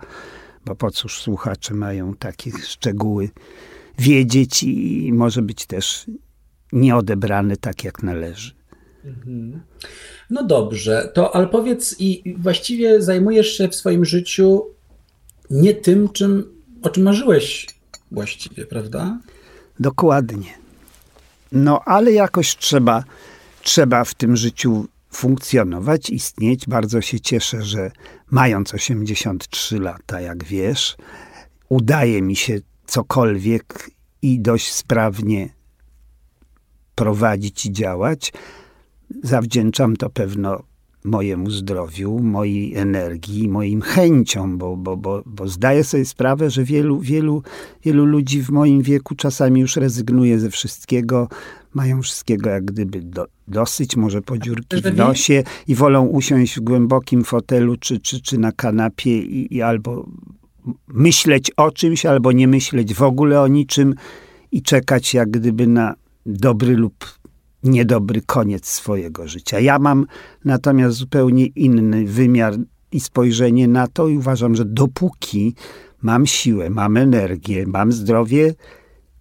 bo 0.65 0.75
po 0.75 0.91
cóż 0.91 1.21
słuchacze 1.21 1.73
mają 1.73 2.13
takie 2.13 2.51
szczegóły 2.51 3.29
wiedzieć 3.99 4.63
i 4.63 5.11
może 5.13 5.41
być 5.41 5.65
też 5.65 6.05
nieodebrane 6.71 7.57
tak, 7.57 7.83
jak 7.83 8.03
należy. 8.03 8.51
Mhm. 9.05 9.61
No 10.29 10.43
dobrze, 10.43 11.11
to 11.13 11.35
ale 11.35 11.47
powiedz 11.47 11.95
i 11.99 12.35
właściwie 12.37 13.01
zajmujesz 13.01 13.57
się 13.57 13.67
w 13.67 13.75
swoim 13.75 14.05
życiu 14.05 14.65
nie 15.49 15.73
tym, 15.73 16.09
czym, 16.09 16.43
o 16.81 16.89
czym 16.89 17.03
marzyłeś 17.03 17.67
właściwie, 18.11 18.65
prawda? 18.65 19.19
Dokładnie. 19.79 20.59
No 21.51 21.81
ale 21.85 22.11
jakoś 22.11 22.57
trzeba, 22.57 23.03
trzeba 23.61 24.03
w 24.03 24.13
tym 24.13 24.37
życiu 24.37 24.87
funkcjonować, 25.11 26.09
istnieć. 26.09 26.67
Bardzo 26.67 27.01
się 27.01 27.19
cieszę, 27.19 27.61
że 27.61 27.91
mając 28.31 28.73
83 28.73 29.79
lata, 29.79 30.21
jak 30.21 30.43
wiesz, 30.43 30.97
udaje 31.69 32.21
mi 32.21 32.35
się 32.35 32.59
cokolwiek 32.85 33.91
i 34.21 34.39
dość 34.39 34.73
sprawnie 34.73 35.49
prowadzić 36.95 37.65
i 37.65 37.71
działać. 37.71 38.33
Zawdzięczam 39.23 39.95
to 39.95 40.09
pewno 40.09 40.68
mojemu 41.03 41.51
zdrowiu, 41.51 42.19
mojej 42.19 42.75
energii, 42.75 43.49
moim 43.49 43.81
chęciom, 43.81 44.57
bo, 44.57 44.77
bo, 44.77 44.97
bo, 44.97 45.23
bo 45.25 45.47
zdaję 45.47 45.83
sobie 45.83 46.05
sprawę, 46.05 46.49
że 46.49 46.63
wielu, 46.63 46.99
wielu, 46.99 47.43
wielu 47.83 48.05
ludzi 48.05 48.41
w 48.41 48.49
moim 48.49 48.81
wieku 48.81 49.15
czasami 49.15 49.61
już 49.61 49.75
rezygnuje 49.75 50.39
ze 50.39 50.49
wszystkiego, 50.49 51.27
mają 51.73 52.01
wszystkiego 52.01 52.49
jak 52.49 52.65
gdyby 52.65 53.01
do, 53.01 53.25
dosyć, 53.47 53.95
może 53.95 54.21
podziurki 54.21 54.81
w 54.81 54.97
nosie 54.97 55.43
i 55.67 55.75
wolą 55.75 56.05
usiąść 56.05 56.57
w 56.57 56.61
głębokim 56.61 57.23
fotelu 57.23 57.75
czy, 57.77 57.99
czy, 57.99 58.21
czy 58.21 58.37
na 58.37 58.51
kanapie 58.51 59.19
i, 59.19 59.55
i 59.55 59.61
albo 59.61 60.09
myśleć 60.87 61.51
o 61.57 61.71
czymś, 61.71 62.05
albo 62.05 62.31
nie 62.31 62.47
myśleć 62.47 62.93
w 62.93 63.01
ogóle 63.01 63.41
o 63.41 63.47
niczym 63.47 63.95
i 64.51 64.61
czekać 64.61 65.13
jak 65.13 65.31
gdyby 65.31 65.67
na 65.67 65.95
dobry 66.25 66.75
lub 66.75 67.18
niedobry 67.63 68.21
koniec 68.21 68.67
swojego 68.67 69.27
życia. 69.27 69.59
Ja 69.59 69.79
mam 69.79 70.05
natomiast 70.45 70.97
zupełnie 70.97 71.45
inny 71.45 72.05
wymiar 72.05 72.53
i 72.91 72.99
spojrzenie 72.99 73.67
na 73.67 73.87
to 73.87 74.07
i 74.07 74.17
uważam, 74.17 74.55
że 74.55 74.65
dopóki 74.65 75.55
mam 76.01 76.25
siłę, 76.25 76.69
mam 76.69 76.97
energię, 76.97 77.65
mam 77.67 77.91
zdrowie 77.91 78.53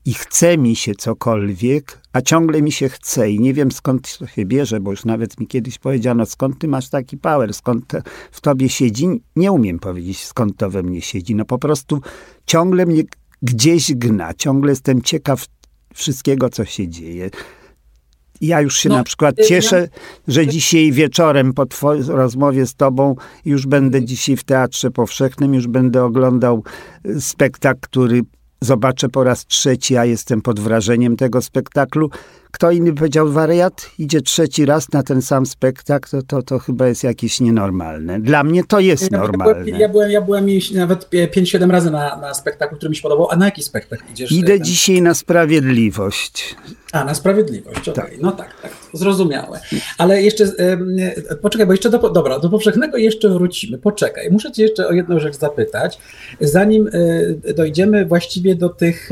i 0.04 0.14
chce 0.14 0.58
mi 0.58 0.76
się 0.76 0.94
cokolwiek, 0.94 2.00
a 2.12 2.20
ciągle 2.20 2.62
mi 2.62 2.72
się 2.72 2.88
chce 2.88 3.30
i 3.30 3.40
nie 3.40 3.54
wiem 3.54 3.72
skąd 3.72 4.18
to 4.18 4.26
się 4.26 4.46
bierze, 4.46 4.80
bo 4.80 4.90
już 4.90 5.04
nawet 5.04 5.40
mi 5.40 5.46
kiedyś 5.46 5.78
powiedziano, 5.78 6.26
skąd 6.26 6.58
ty 6.58 6.68
masz 6.68 6.88
taki 6.88 7.16
power, 7.16 7.54
skąd 7.54 7.92
w 8.30 8.40
tobie 8.40 8.68
siedzi. 8.68 9.06
Nie 9.36 9.52
umiem 9.52 9.78
powiedzieć, 9.78 10.24
skąd 10.24 10.56
to 10.56 10.70
we 10.70 10.82
mnie 10.82 11.00
siedzi. 11.00 11.34
No 11.34 11.44
po 11.44 11.58
prostu 11.58 12.00
ciągle 12.46 12.86
mnie 12.86 13.02
gdzieś 13.42 13.94
gna, 13.94 14.34
ciągle 14.34 14.72
jestem 14.72 15.02
ciekaw 15.02 15.46
wszystkiego, 15.94 16.48
co 16.48 16.64
się 16.64 16.88
dzieje. 16.88 17.30
Ja 18.40 18.60
już 18.60 18.78
się 18.78 18.88
no, 18.88 18.94
na 18.94 19.04
przykład 19.04 19.38
y, 19.38 19.44
cieszę, 19.44 19.88
że 20.28 20.46
dzisiaj 20.46 20.92
wieczorem 20.92 21.52
po 21.52 21.66
rozmowie 22.08 22.66
z 22.66 22.74
tobą 22.74 23.16
już 23.44 23.66
będę 23.66 24.04
dzisiaj 24.04 24.36
w 24.36 24.44
Teatrze 24.44 24.90
Powszechnym, 24.90 25.54
już 25.54 25.66
będę 25.66 26.04
oglądał 26.04 26.62
y, 27.06 27.20
spektakl, 27.20 27.80
który 27.80 28.22
zobaczę 28.60 29.08
po 29.08 29.24
raz 29.24 29.46
trzeci, 29.46 29.96
a 29.96 30.04
jestem 30.04 30.42
pod 30.42 30.60
wrażeniem 30.60 31.16
tego 31.16 31.42
spektaklu. 31.42 32.10
Kto 32.50 32.70
inny 32.70 32.94
powiedział 32.94 33.32
wariat, 33.32 33.90
idzie 33.98 34.20
trzeci 34.20 34.66
raz 34.66 34.92
na 34.92 35.02
ten 35.02 35.22
sam 35.22 35.46
spektakl, 35.46 36.10
to, 36.10 36.22
to, 36.22 36.42
to 36.42 36.58
chyba 36.58 36.88
jest 36.88 37.04
jakieś 37.04 37.40
nienormalne. 37.40 38.20
Dla 38.20 38.44
mnie 38.44 38.64
to 38.64 38.80
jest 38.80 39.12
ja 39.12 39.18
normalne. 39.18 39.70
Ja 39.70 39.88
byłem, 39.88 40.10
ja 40.10 40.20
byłem 40.20 40.46
nawet 40.74 41.10
5-7 41.10 41.70
razy 41.70 41.90
na, 41.90 42.16
na 42.16 42.34
spektaklu, 42.34 42.76
który 42.76 42.90
mi 42.90 42.96
się 42.96 43.02
podobał. 43.02 43.30
A 43.30 43.36
na 43.36 43.44
jaki 43.44 43.62
spektakl 43.62 44.04
idziesz? 44.12 44.32
Idę 44.32 44.46
ten? 44.52 44.64
dzisiaj 44.64 45.02
na 45.02 45.14
Sprawiedliwość. 45.14 46.56
A, 46.92 47.04
na 47.04 47.14
Sprawiedliwość, 47.14 47.88
okej. 47.88 47.92
Okay. 47.92 48.10
Tak. 48.10 48.22
No 48.22 48.32
tak, 48.32 48.60
tak, 48.62 48.72
zrozumiałe. 48.92 49.60
Ale 49.98 50.22
jeszcze, 50.22 50.44
e, 50.44 51.36
poczekaj, 51.36 51.66
bo 51.66 51.72
jeszcze 51.72 51.90
do, 51.90 52.10
dobra, 52.10 52.38
do 52.38 52.50
powszechnego 52.50 52.96
jeszcze 52.96 53.28
wrócimy. 53.28 53.78
Poczekaj, 53.78 54.30
muszę 54.30 54.52
cię 54.52 54.62
jeszcze 54.62 54.88
o 54.88 54.92
jedną 54.92 55.18
rzecz 55.18 55.36
zapytać. 55.36 55.98
Zanim 56.40 56.90
e, 57.46 57.52
dojdziemy 57.54 58.06
właściwie 58.06 58.54
do 58.54 58.68
tych 58.68 59.10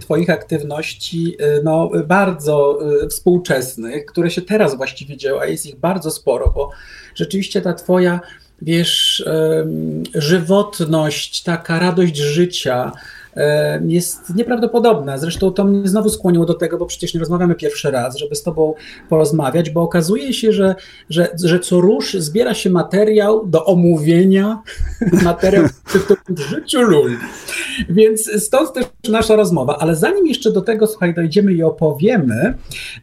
twoich 0.00 0.30
aktywności, 0.30 1.36
e, 1.38 1.62
no 1.62 1.90
bardzo 2.06 2.71
Y, 2.80 3.08
współczesnych, 3.08 4.06
które 4.06 4.30
się 4.30 4.42
teraz 4.42 4.76
właściwie 4.76 5.16
dzieją, 5.16 5.40
a 5.40 5.46
jest 5.46 5.66
ich 5.66 5.76
bardzo 5.76 6.10
sporo, 6.10 6.52
bo 6.54 6.70
rzeczywiście 7.14 7.60
ta 7.60 7.74
twoja, 7.74 8.20
wiesz, 8.62 9.24
żywotność, 10.14 11.42
taka 11.42 11.78
radość 11.78 12.16
życia, 12.16 12.92
jest 13.86 14.34
nieprawdopodobna. 14.34 15.18
Zresztą 15.18 15.50
to 15.50 15.64
mnie 15.64 15.88
znowu 15.88 16.08
skłoniło 16.08 16.46
do 16.46 16.54
tego, 16.54 16.78
bo 16.78 16.86
przecież 16.86 17.14
nie 17.14 17.20
rozmawiamy 17.20 17.54
pierwszy 17.54 17.90
raz, 17.90 18.16
żeby 18.16 18.34
z 18.34 18.42
Tobą 18.42 18.74
porozmawiać, 19.08 19.70
bo 19.70 19.82
okazuje 19.82 20.32
się, 20.32 20.52
że, 20.52 20.74
że, 21.10 21.28
że 21.44 21.60
co 21.60 21.80
rusz 21.80 22.14
zbiera 22.14 22.54
się 22.54 22.70
materiał 22.70 23.46
do 23.46 23.64
omówienia, 23.64 24.62
materiał 25.24 25.64
w 26.28 26.40
życiu 26.40 26.82
Luli. 26.82 27.16
Więc 27.88 28.42
stąd 28.42 28.72
też 28.72 28.84
nasza 29.08 29.36
rozmowa. 29.36 29.78
Ale 29.78 29.96
zanim 29.96 30.26
jeszcze 30.26 30.52
do 30.52 30.60
tego, 30.60 30.86
słuchaj, 30.86 31.14
dojdziemy 31.14 31.52
i 31.52 31.62
opowiemy, 31.62 32.54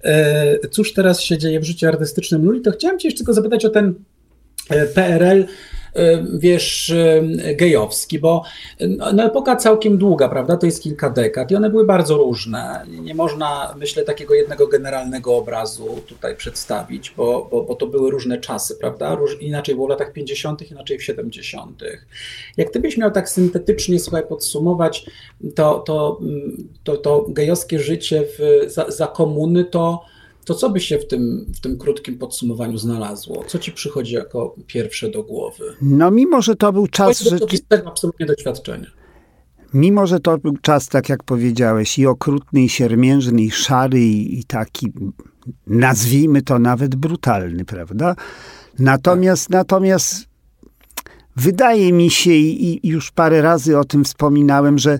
e, 0.03 0.67
cóż 0.67 0.93
teraz 0.93 1.21
się 1.21 1.37
dzieje 1.37 1.59
w 1.59 1.63
życiu 1.63 1.87
artystycznym 1.87 2.45
Luli, 2.45 2.61
to 2.61 2.71
chciałem 2.71 2.99
Cię 2.99 3.07
jeszcze 3.07 3.17
tylko 3.17 3.33
zapytać 3.33 3.65
o 3.65 3.69
ten 3.69 3.93
e, 4.69 4.85
PRL 4.85 5.45
wiesz, 6.33 6.93
gejowski, 7.55 8.19
bo 8.19 8.43
no, 9.13 9.23
epoka 9.23 9.55
całkiem 9.55 9.97
długa, 9.97 10.29
prawda, 10.29 10.57
to 10.57 10.65
jest 10.65 10.83
kilka 10.83 11.09
dekad 11.09 11.51
i 11.51 11.55
one 11.55 11.69
były 11.69 11.85
bardzo 11.85 12.17
różne. 12.17 12.85
Nie 12.87 13.15
można, 13.15 13.75
myślę, 13.77 14.03
takiego 14.03 14.33
jednego 14.33 14.67
generalnego 14.67 15.37
obrazu 15.37 16.01
tutaj 16.07 16.35
przedstawić, 16.35 17.13
bo, 17.17 17.47
bo, 17.51 17.63
bo 17.63 17.75
to 17.75 17.87
były 17.87 18.11
różne 18.11 18.37
czasy, 18.37 18.75
prawda, 18.75 19.15
Róż, 19.15 19.37
inaczej 19.41 19.75
było 19.75 19.87
w 19.87 19.89
latach 19.89 20.13
50., 20.13 20.71
inaczej 20.71 20.97
w 20.97 21.03
70. 21.03 21.83
Jak 22.57 22.69
ty 22.69 22.79
byś 22.79 22.97
miał 22.97 23.11
tak 23.11 23.29
syntetycznie, 23.29 23.99
słuchaj, 23.99 24.27
podsumować 24.27 25.05
to, 25.55 25.79
to, 25.79 26.19
to, 26.83 26.97
to 26.97 27.25
gejowskie 27.29 27.79
życie 27.79 28.23
w, 28.37 28.69
za, 28.71 28.91
za 28.91 29.07
komuny, 29.07 29.65
to 29.65 30.01
to 30.49 30.55
co 30.55 30.69
by 30.69 30.79
się 30.79 30.97
w 30.97 31.07
tym, 31.07 31.45
w 31.55 31.59
tym 31.59 31.77
krótkim 31.77 32.17
podsumowaniu 32.17 32.77
znalazło? 32.77 33.43
Co 33.47 33.59
ci 33.59 33.71
przychodzi 33.71 34.13
jako 34.13 34.55
pierwsze 34.67 35.09
do 35.09 35.23
głowy? 35.23 35.63
No 35.81 36.11
mimo, 36.11 36.41
że 36.41 36.55
to 36.55 36.73
był 36.73 36.87
czas... 36.87 37.19
Że... 37.19 37.39
To 37.39 37.47
absolutnie 37.85 38.25
doświadczenie. 38.25 38.87
Mimo, 39.73 40.07
że 40.07 40.19
to 40.19 40.37
był 40.37 40.57
czas, 40.57 40.87
tak 40.87 41.09
jak 41.09 41.23
powiedziałeś, 41.23 41.99
i 41.99 42.07
okrutny, 42.07 42.63
i 42.63 42.69
siermiężny, 42.69 43.41
i 43.41 43.51
szary, 43.51 43.99
i, 43.99 44.39
i 44.39 44.43
taki, 44.43 44.91
nazwijmy 45.67 46.41
to 46.41 46.59
nawet 46.59 46.95
brutalny, 46.95 47.65
prawda? 47.65 48.15
Natomiast, 48.79 49.47
tak. 49.47 49.53
natomiast 49.53 50.25
wydaje 51.35 51.93
mi 51.93 52.09
się, 52.09 52.31
i, 52.31 52.87
i 52.87 52.89
już 52.89 53.11
parę 53.11 53.41
razy 53.41 53.77
o 53.77 53.83
tym 53.83 54.03
wspominałem, 54.03 54.79
że 54.79 54.99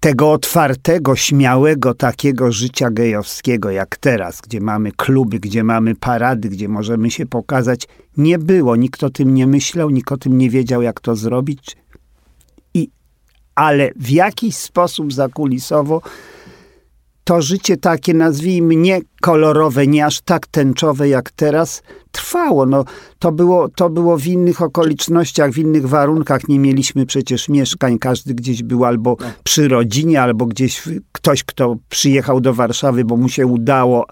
tego 0.00 0.32
otwartego, 0.32 1.16
śmiałego 1.16 1.94
takiego 1.94 2.52
życia 2.52 2.90
gejowskiego 2.90 3.70
jak 3.70 3.96
teraz, 3.96 4.40
gdzie 4.40 4.60
mamy 4.60 4.92
kluby, 4.92 5.40
gdzie 5.40 5.64
mamy 5.64 5.94
parady, 5.94 6.48
gdzie 6.48 6.68
możemy 6.68 7.10
się 7.10 7.26
pokazać, 7.26 7.88
nie 8.16 8.38
było. 8.38 8.76
Nikt 8.76 9.04
o 9.04 9.10
tym 9.10 9.34
nie 9.34 9.46
myślał, 9.46 9.90
nikt 9.90 10.12
o 10.12 10.16
tym 10.16 10.38
nie 10.38 10.50
wiedział, 10.50 10.82
jak 10.82 11.00
to 11.00 11.16
zrobić. 11.16 11.76
I, 12.74 12.90
ale 13.54 13.90
w 13.96 14.10
jakiś 14.10 14.56
sposób 14.56 15.12
zakulisowo 15.12 16.02
to 17.28 17.42
życie 17.42 17.76
takie, 17.76 18.14
nazwijmy, 18.14 18.76
nie 18.76 19.00
kolorowe, 19.20 19.86
nie 19.86 20.06
aż 20.06 20.20
tak 20.20 20.46
tęczowe 20.46 21.08
jak 21.08 21.30
teraz, 21.30 21.82
trwało. 22.12 22.66
No, 22.66 22.84
to, 23.18 23.32
było, 23.32 23.68
to 23.68 23.90
było 23.90 24.18
w 24.18 24.26
innych 24.26 24.62
okolicznościach, 24.62 25.50
w 25.50 25.58
innych 25.58 25.88
warunkach. 25.88 26.48
Nie 26.48 26.58
mieliśmy 26.58 27.06
przecież 27.06 27.48
mieszkań. 27.48 27.98
Każdy 27.98 28.34
gdzieś 28.34 28.62
był 28.62 28.84
albo 28.84 29.16
no. 29.20 29.26
przy 29.44 29.68
rodzinie, 29.68 30.22
albo 30.22 30.46
gdzieś 30.46 30.82
ktoś, 31.12 31.44
kto 31.44 31.76
przyjechał 31.88 32.40
do 32.40 32.54
Warszawy, 32.54 33.04
bo 33.04 33.16
mu 33.16 33.28
się 33.28 33.46
udało, 33.46 34.06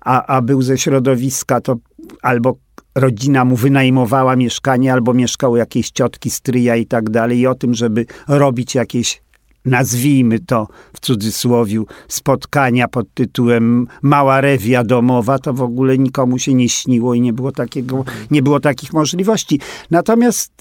a, 0.00 0.26
a 0.26 0.42
był 0.42 0.62
ze 0.62 0.78
środowiska, 0.78 1.60
to 1.60 1.76
albo 2.22 2.56
rodzina 2.94 3.44
mu 3.44 3.56
wynajmowała 3.56 4.36
mieszkanie, 4.36 4.92
albo 4.92 5.14
mieszkał 5.14 5.56
jakieś 5.56 5.90
ciotki, 5.90 6.30
stryja 6.30 6.76
i 6.76 6.86
tak 6.86 7.10
dalej. 7.10 7.38
I 7.38 7.46
o 7.46 7.54
tym, 7.54 7.74
żeby 7.74 8.06
robić 8.28 8.74
jakieś 8.74 9.22
nazwijmy 9.64 10.38
to 10.38 10.68
w 10.92 11.00
cudzysłowie, 11.00 11.82
spotkania 12.08 12.88
pod 12.88 13.14
tytułem 13.14 13.86
Mała 14.02 14.40
rewia 14.40 14.84
domowa, 14.84 15.38
to 15.38 15.54
w 15.54 15.62
ogóle 15.62 15.98
nikomu 15.98 16.38
się 16.38 16.54
nie 16.54 16.68
śniło 16.68 17.14
i 17.14 17.20
nie 17.20 17.32
było, 17.32 17.52
takiego, 17.52 18.04
nie 18.30 18.42
było 18.42 18.60
takich 18.60 18.92
możliwości. 18.92 19.60
Natomiast 19.90 20.52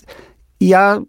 ja 0.61 1.01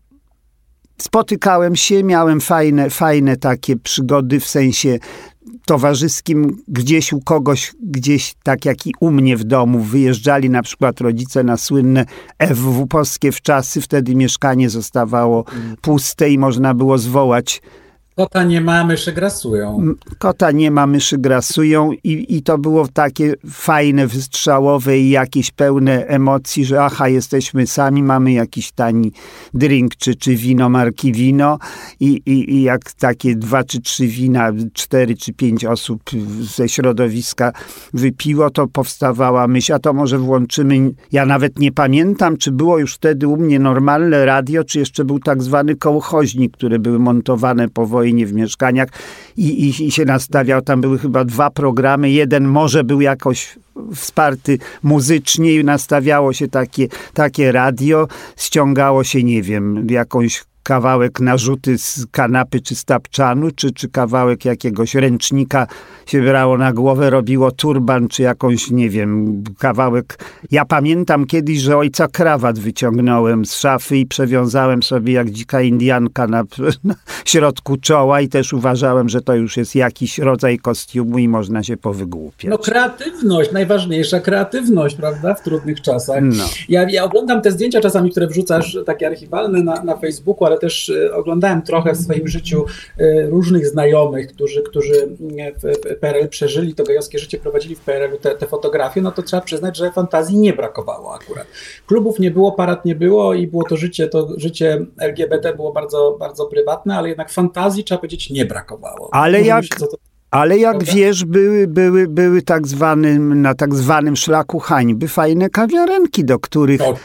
spotykałem 0.98 1.76
się, 1.76 2.05
miałem 2.05 2.40
fajne, 2.40 2.90
fajne 2.90 3.37
takie 3.37 3.76
przygody 3.76 4.40
w 4.40 4.46
sensie 4.46 4.98
towarzyskim 5.70 6.56
gdzieś 6.68 7.12
u 7.12 7.20
kogoś, 7.20 7.72
gdzieś 7.83 8.35
tak 8.42 8.64
jak 8.64 8.87
i 8.87 8.92
u 9.00 9.11
mnie 9.11 9.37
w 9.37 9.44
domu, 9.44 9.80
wyjeżdżali 9.80 10.50
na 10.50 10.62
przykład 10.62 11.00
rodzice 11.00 11.44
na 11.44 11.56
słynne 11.56 12.06
FW 12.54 12.87
polskie 12.87 13.33
w 13.33 13.40
czasy, 13.40 13.80
wtedy 13.80 14.14
mieszkanie 14.14 14.70
zostawało 14.70 15.44
puste 15.80 16.30
i 16.30 16.38
można 16.38 16.74
było 16.74 16.98
zwołać 16.98 17.62
Kota 18.20 18.44
nie 18.44 18.61
ma, 18.61 18.85
myszy 18.85 19.12
grasują. 19.12 19.94
Kota 20.18 20.50
nie 20.50 20.70
ma, 20.70 20.87
myszy 20.87 21.18
grasują 21.18 21.92
i, 21.92 22.37
i 22.37 22.42
to 22.42 22.59
było 22.59 22.88
takie 22.88 23.35
fajne, 23.50 24.06
wystrzałowe 24.06 24.98
i 24.98 25.11
jakieś 25.11 25.50
pełne 25.50 26.06
emocji, 26.06 26.64
że 26.64 26.85
aha, 26.85 27.09
jesteśmy 27.09 27.66
sami, 27.66 28.02
mamy 28.02 28.33
jakiś 28.33 28.72
tani 28.72 29.12
drink 29.54 29.96
czy, 29.96 30.14
czy 30.14 30.37
wino, 30.37 30.68
marki 30.68 31.12
wino 31.12 31.59
i, 32.00 32.06
i, 32.26 32.54
i 32.54 32.62
jak 32.62 32.92
takie 32.92 33.37
dwa 33.37 33.64
czy 33.64 33.80
trzy 33.80 34.06
wina, 34.06 34.52
cztery 34.72 35.16
czy 35.16 35.33
pięć 35.33 35.64
osób 35.64 36.02
ze 36.40 36.68
środowiska 36.68 37.52
wypiło, 37.94 38.50
to 38.50 38.66
powstawała 38.66 39.48
myśl, 39.48 39.72
a 39.72 39.78
to 39.78 39.92
może 39.92 40.18
włączymy, 40.18 40.90
ja 41.12 41.26
nawet 41.26 41.59
nie 41.59 41.72
pamiętam, 41.72 42.37
czy 42.37 42.52
było 42.52 42.78
już 42.78 42.94
wtedy 42.94 43.28
u 43.28 43.37
mnie 43.37 43.59
normalne 43.59 44.24
radio, 44.24 44.64
czy 44.64 44.78
jeszcze 44.78 45.04
był 45.04 45.18
tak 45.18 45.42
zwany 45.42 45.76
kołchoźnik, 45.76 46.56
które 46.56 46.78
były 46.78 46.98
montowane 46.98 47.68
po 47.68 47.87
wojnie 47.87 48.10
wojnie 48.11 48.27
w 48.27 48.33
mieszkaniach 48.33 48.88
i, 49.37 49.68
i, 49.68 49.87
i 49.87 49.90
się 49.90 50.05
nastawiał. 50.05 50.62
Tam 50.62 50.81
były 50.81 50.99
chyba 50.99 51.25
dwa 51.25 51.51
programy. 51.51 52.11
Jeden 52.11 52.44
może 52.44 52.85
był 52.85 53.01
jakoś 53.01 53.59
wsparty 53.94 54.59
muzycznie 54.83 55.55
i 55.55 55.64
nastawiało 55.64 56.33
się 56.33 56.49
takie, 56.49 56.88
takie 57.14 57.53
radio, 57.53 58.09
ściągało 58.37 59.05
się, 59.05 59.23
nie 59.23 59.42
wiem, 59.42 59.87
jakąś 59.90 60.44
kawałek 60.62 61.20
narzuty 61.20 61.79
z 61.79 62.07
kanapy 62.11 62.61
czy 62.61 62.75
z 62.75 62.85
tapczanu, 62.85 63.51
czy, 63.51 63.73
czy 63.73 63.88
kawałek 63.88 64.44
jakiegoś 64.44 64.94
ręcznika 64.94 65.66
się 66.07 66.23
brało 66.23 66.59
na 66.59 66.73
głowę, 66.73 67.11
robiło 67.11 67.51
turban, 67.51 68.09
czy 68.09 68.23
jakąś, 68.23 68.70
nie 68.70 68.90
wiem, 68.90 69.44
kawałek. 69.59 70.18
Ja 70.51 70.64
pamiętam 70.64 71.27
kiedyś, 71.27 71.59
że 71.59 71.77
ojca 71.77 72.09
krawat 72.09 72.59
wyciągnąłem 72.59 73.44
z 73.44 73.55
szafy 73.55 73.96
i 73.96 74.07
przewiązałem 74.07 74.83
sobie 74.83 75.12
jak 75.12 75.31
dzika 75.31 75.62
indianka 75.62 76.27
na, 76.27 76.44
na 76.85 76.94
środku 77.25 77.77
czoła 77.77 78.20
i 78.20 78.29
też 78.29 78.53
uważałem, 78.53 79.09
że 79.09 79.20
to 79.20 79.35
już 79.35 79.57
jest 79.57 79.75
jakiś 79.75 80.18
rodzaj 80.18 80.59
kostiumu 80.59 81.18
i 81.18 81.29
można 81.29 81.62
się 81.62 81.77
powygłupiać. 81.77 82.51
No 82.51 82.59
kreatywność, 82.59 83.53
najważniejsza 83.53 84.20
kreatywność, 84.20 84.96
prawda, 84.96 85.35
w 85.35 85.42
trudnych 85.42 85.81
czasach. 85.81 86.23
No. 86.23 86.44
Ja, 86.68 86.90
ja 86.90 87.05
oglądam 87.05 87.42
te 87.42 87.51
zdjęcia 87.51 87.81
czasami, 87.81 88.11
które 88.11 88.27
wrzucasz, 88.27 88.79
takie 88.87 89.07
archiwalne 89.07 89.62
na, 89.62 89.83
na 89.83 89.96
Facebooku, 89.96 90.46
ale 90.46 90.59
też 90.61 90.88
e, 90.88 91.14
oglądałem 91.14 91.62
trochę 91.62 91.92
w 91.92 91.96
swoim 91.96 92.29
życiu 92.29 92.64
e, 92.99 93.27
różnych 93.27 93.66
znajomych, 93.66 94.29
którzy, 94.29 94.62
którzy 94.62 95.09
w 95.62 95.96
PRL 96.01 96.29
przeżyli, 96.29 96.75
to 96.75 96.85
gejowskie 96.85 97.18
życie 97.18 97.38
prowadzili 97.38 97.77
w 97.77 97.81
PRL-u 97.81 98.18
te, 98.18 98.35
te 98.35 98.46
fotografie, 98.46 99.03
no 99.03 99.12
to 99.12 99.23
trzeba 99.23 99.42
przyznać, 99.42 99.77
że 99.77 99.92
fantazji 99.92 100.38
nie 100.38 100.53
brakowało 100.53 101.14
akurat. 101.14 101.46
Klubów 101.87 102.18
nie 102.18 102.31
było, 102.31 102.53
parad 102.53 102.85
nie 102.85 102.94
było 102.94 103.35
i 103.35 103.46
było 103.46 103.64
to 103.64 103.77
życie, 103.77 104.09
to 104.09 104.29
życie 104.37 104.87
LGBT 104.99 105.55
było 105.55 105.73
bardzo, 105.73 106.16
bardzo 106.20 106.46
prywatne, 106.46 106.96
ale 106.96 107.09
jednak 107.09 107.31
fantazji, 107.31 107.85
trzeba 107.85 107.99
powiedzieć, 107.99 108.31
nie 108.31 108.44
brakowało. 108.44 109.09
Ale 109.12 109.42
jak... 109.42 109.64
Ale 110.31 110.59
jak 110.59 110.79
Dobra. 110.79 110.94
wiesz, 110.94 111.25
były, 111.25 111.66
były, 111.66 112.09
były 112.09 112.42
tak 112.42 112.66
zwanym, 112.66 113.42
na 113.42 113.55
tak 113.55 113.75
zwanym 113.75 114.16
szlaku 114.16 114.59
hańby 114.59 115.09
fajne 115.09 115.51
kawiarenki, 115.51 116.25
do 116.25 116.38
których 116.38 116.81
tak 116.81 116.96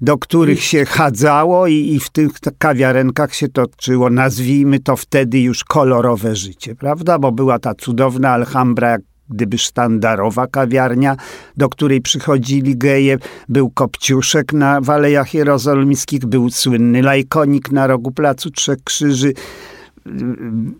do 0.00 0.18
których 0.18 0.62
się 0.62 0.84
chadzało 0.84 1.66
i, 1.66 1.74
i 1.74 2.00
w 2.00 2.10
tych 2.10 2.30
kawiarenkach 2.58 3.34
się 3.34 3.48
toczyło, 3.48 4.10
nazwijmy 4.10 4.80
to 4.80 4.96
wtedy 4.96 5.40
już 5.40 5.64
kolorowe 5.64 6.36
życie, 6.36 6.74
prawda? 6.74 7.18
Bo 7.18 7.32
była 7.32 7.58
ta 7.58 7.74
cudowna 7.74 8.30
Alhambra, 8.30 8.90
jak 8.90 9.00
gdyby 9.28 9.58
sztandarowa 9.58 10.46
kawiarnia, 10.46 11.16
do 11.56 11.68
której 11.68 12.00
przychodzili 12.00 12.76
geje. 12.76 13.18
Był 13.48 13.70
Kopciuszek 13.70 14.52
na 14.52 14.80
Walejach 14.80 15.34
Jerozolimskich, 15.34 16.26
był 16.26 16.50
słynny 16.50 17.02
lajkonik 17.02 17.70
na 17.70 17.86
rogu 17.86 18.12
Placu 18.12 18.50
Trzech 18.50 18.78
Krzyży, 18.84 19.32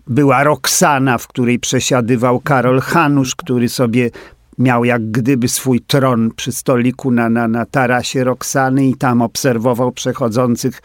była 0.07 0.43
Roxana, 0.43 1.17
w 1.17 1.27
której 1.27 1.59
przesiadywał 1.59 2.39
Karol 2.39 2.81
Hanusz, 2.81 3.35
który 3.35 3.69
sobie 3.69 4.09
miał 4.57 4.85
jak 4.85 5.11
gdyby 5.11 5.47
swój 5.47 5.81
tron 5.81 6.31
przy 6.35 6.51
stoliku 6.51 7.11
na, 7.11 7.29
na, 7.29 7.47
na 7.47 7.65
tarasie 7.65 8.23
Roxany 8.23 8.87
i 8.87 8.95
tam 8.95 9.21
obserwował 9.21 9.91
przechodzących 9.91 10.81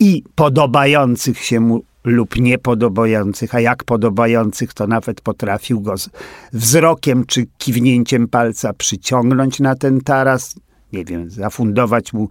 i 0.00 0.24
podobających 0.34 1.38
się 1.38 1.60
mu 1.60 1.82
lub 2.04 2.36
niepodobających, 2.36 3.54
a 3.54 3.60
jak 3.60 3.84
podobających, 3.84 4.74
to 4.74 4.86
nawet 4.86 5.20
potrafił 5.20 5.80
go 5.80 5.94
wzrokiem 6.52 7.24
czy 7.26 7.46
kiwnięciem 7.58 8.28
palca 8.28 8.72
przyciągnąć 8.72 9.60
na 9.60 9.74
ten 9.74 10.00
taras, 10.00 10.54
nie 10.92 11.04
wiem, 11.04 11.30
zafundować 11.30 12.12
mu 12.12 12.28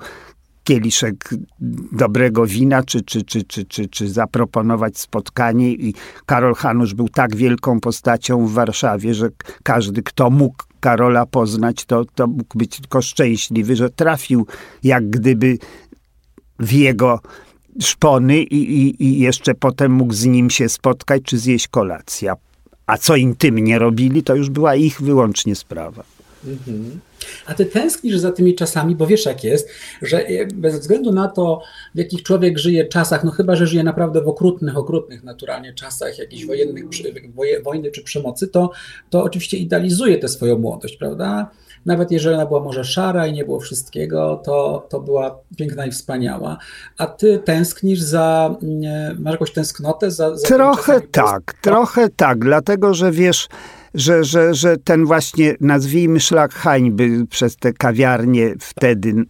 kieliszek 0.69 1.29
dobrego 1.91 2.45
wina, 2.45 2.83
czy, 2.83 3.01
czy, 3.01 3.23
czy, 3.23 3.43
czy, 3.43 3.65
czy, 3.65 3.87
czy 3.87 4.09
zaproponować 4.09 4.97
spotkanie. 4.97 5.71
I 5.71 5.93
Karol 6.25 6.55
Hanusz 6.55 6.93
był 6.93 7.09
tak 7.09 7.35
wielką 7.35 7.79
postacią 7.79 8.47
w 8.47 8.53
Warszawie, 8.53 9.13
że 9.13 9.29
każdy, 9.63 10.03
kto 10.03 10.29
mógł 10.29 10.63
Karola 10.79 11.25
poznać, 11.25 11.85
to, 11.85 12.05
to 12.15 12.27
mógł 12.27 12.57
być 12.57 12.79
tylko 12.79 13.01
szczęśliwy, 13.01 13.75
że 13.75 13.89
trafił 13.89 14.47
jak 14.83 15.09
gdyby 15.09 15.57
w 16.59 16.71
jego 16.71 17.19
szpony 17.81 18.43
i, 18.43 18.81
i, 18.81 19.03
i 19.03 19.19
jeszcze 19.19 19.55
potem 19.55 19.91
mógł 19.91 20.13
z 20.13 20.25
nim 20.25 20.49
się 20.49 20.69
spotkać 20.69 21.21
czy 21.23 21.37
zjeść 21.37 21.67
kolację. 21.67 22.33
A 22.87 22.97
co 22.97 23.15
intymnie 23.15 23.79
robili, 23.79 24.23
to 24.23 24.35
już 24.35 24.49
była 24.49 24.75
ich 24.75 25.01
wyłącznie 25.01 25.55
sprawa. 25.55 26.18
Mhm. 26.45 26.99
A 27.45 27.53
ty 27.53 27.65
tęsknisz 27.65 28.17
za 28.17 28.31
tymi 28.31 28.55
czasami, 28.55 28.95
bo 28.95 29.07
wiesz 29.07 29.25
jak 29.25 29.43
jest, 29.43 29.69
że 30.01 30.25
bez 30.53 30.79
względu 30.79 31.11
na 31.11 31.27
to, 31.27 31.61
w 31.95 31.97
jakich 31.97 32.23
człowiek 32.23 32.57
żyje 32.57 32.87
czasach, 32.87 33.23
no 33.23 33.31
chyba, 33.31 33.55
że 33.55 33.67
żyje 33.67 33.83
naprawdę 33.83 34.21
w 34.21 34.27
okrutnych, 34.27 34.77
okrutnych 34.77 35.23
naturalnie 35.23 35.73
czasach 35.73 36.17
jakichś 36.17 36.45
wojennych, 36.45 36.83
wojny 37.63 37.91
czy 37.91 38.03
przemocy, 38.03 38.47
to, 38.47 38.71
to 39.09 39.23
oczywiście 39.23 39.57
idealizuje 39.57 40.17
tę 40.17 40.27
swoją 40.27 40.57
młodość, 40.59 40.97
prawda? 40.97 41.49
Nawet 41.85 42.11
jeżeli 42.11 42.35
ona 42.35 42.45
była 42.45 42.59
może 42.59 42.83
szara 42.83 43.27
i 43.27 43.33
nie 43.33 43.45
było 43.45 43.59
wszystkiego, 43.59 44.41
to, 44.45 44.87
to 44.89 44.99
była 44.99 45.39
piękna 45.57 45.85
i 45.85 45.91
wspaniała. 45.91 46.57
A 46.97 47.07
ty 47.07 47.39
tęsknisz 47.45 48.01
za, 48.01 48.55
masz 49.19 49.31
jakąś 49.31 49.51
tęsknotę 49.51 50.11
za... 50.11 50.37
za 50.37 50.47
trochę 50.47 51.01
tak, 51.01 51.53
trochę 51.61 52.09
tak, 52.09 52.39
dlatego 52.39 52.93
że 52.93 53.11
wiesz 53.11 53.47
że, 53.93 54.23
że, 54.23 54.53
że 54.53 54.77
ten 54.77 55.05
właśnie, 55.05 55.55
nazwijmy 55.61 56.19
szlak 56.19 56.53
hańby 56.53 57.25
przez 57.29 57.55
te 57.55 57.73
kawiarnie 57.73 58.53
wtedy 58.59 59.25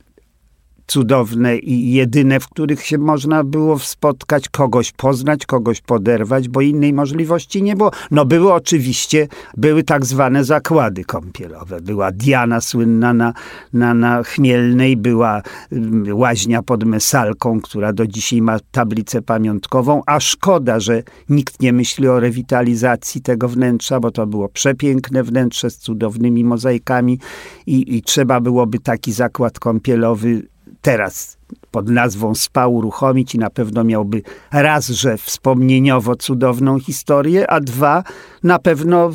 cudowne 0.90 1.58
i 1.58 1.94
jedyne, 1.94 2.40
w 2.40 2.48
których 2.48 2.86
się 2.86 2.98
można 2.98 3.44
było 3.44 3.80
spotkać, 3.80 4.50
kogoś 4.50 4.92
poznać, 4.92 5.46
kogoś 5.46 5.82
poderwać, 5.82 6.50
bo 6.50 6.62
innej 6.62 6.94
możliwości 6.94 7.64
nie 7.64 7.76
było. 7.76 7.92
No 8.12 8.26
były 8.26 8.54
oczywiście, 8.54 9.28
były 9.58 9.84
tak 9.84 10.06
zwane 10.06 10.44
zakłady 10.44 11.04
kąpielowe. 11.04 11.82
Była 11.82 12.12
Diana 12.12 12.62
słynna 12.62 13.14
na, 13.14 13.34
na, 13.74 13.94
na 13.94 14.24
Chmielnej, 14.24 14.98
była 14.98 15.42
mm, 15.72 16.18
łaźnia 16.18 16.64
pod 16.64 16.84
Mesalką, 16.84 17.62
która 17.62 17.94
do 17.94 18.08
dzisiaj 18.08 18.42
ma 18.42 18.58
tablicę 18.72 19.22
pamiątkową, 19.22 20.02
a 20.06 20.20
szkoda, 20.20 20.80
że 20.80 21.04
nikt 21.30 21.62
nie 21.62 21.74
myśli 21.74 22.08
o 22.08 22.20
rewitalizacji 22.20 23.22
tego 23.22 23.48
wnętrza, 23.48 24.00
bo 24.00 24.12
to 24.12 24.28
było 24.28 24.50
przepiękne 24.50 25.24
wnętrze 25.24 25.70
z 25.70 25.78
cudownymi 25.78 26.44
mozaikami 26.44 27.20
i, 27.68 27.98
i 27.98 28.02
trzeba 28.02 28.40
byłoby 28.42 28.80
taki 28.80 29.12
zakład 29.12 29.60
kąpielowy 29.60 30.50
teraz 30.82 31.38
pod 31.72 31.90
nazwą 31.90 32.36
SPA 32.36 32.68
uruchomić 32.68 33.36
i 33.36 33.40
na 33.40 33.50
pewno 33.50 33.84
miałby 33.84 34.22
raz, 34.52 34.88
że 34.88 35.18
wspomnieniowo 35.18 36.16
cudowną 36.16 36.80
historię, 36.80 37.52
a 37.52 37.60
dwa, 37.60 38.04
na 38.44 38.60
pewno 38.60 39.12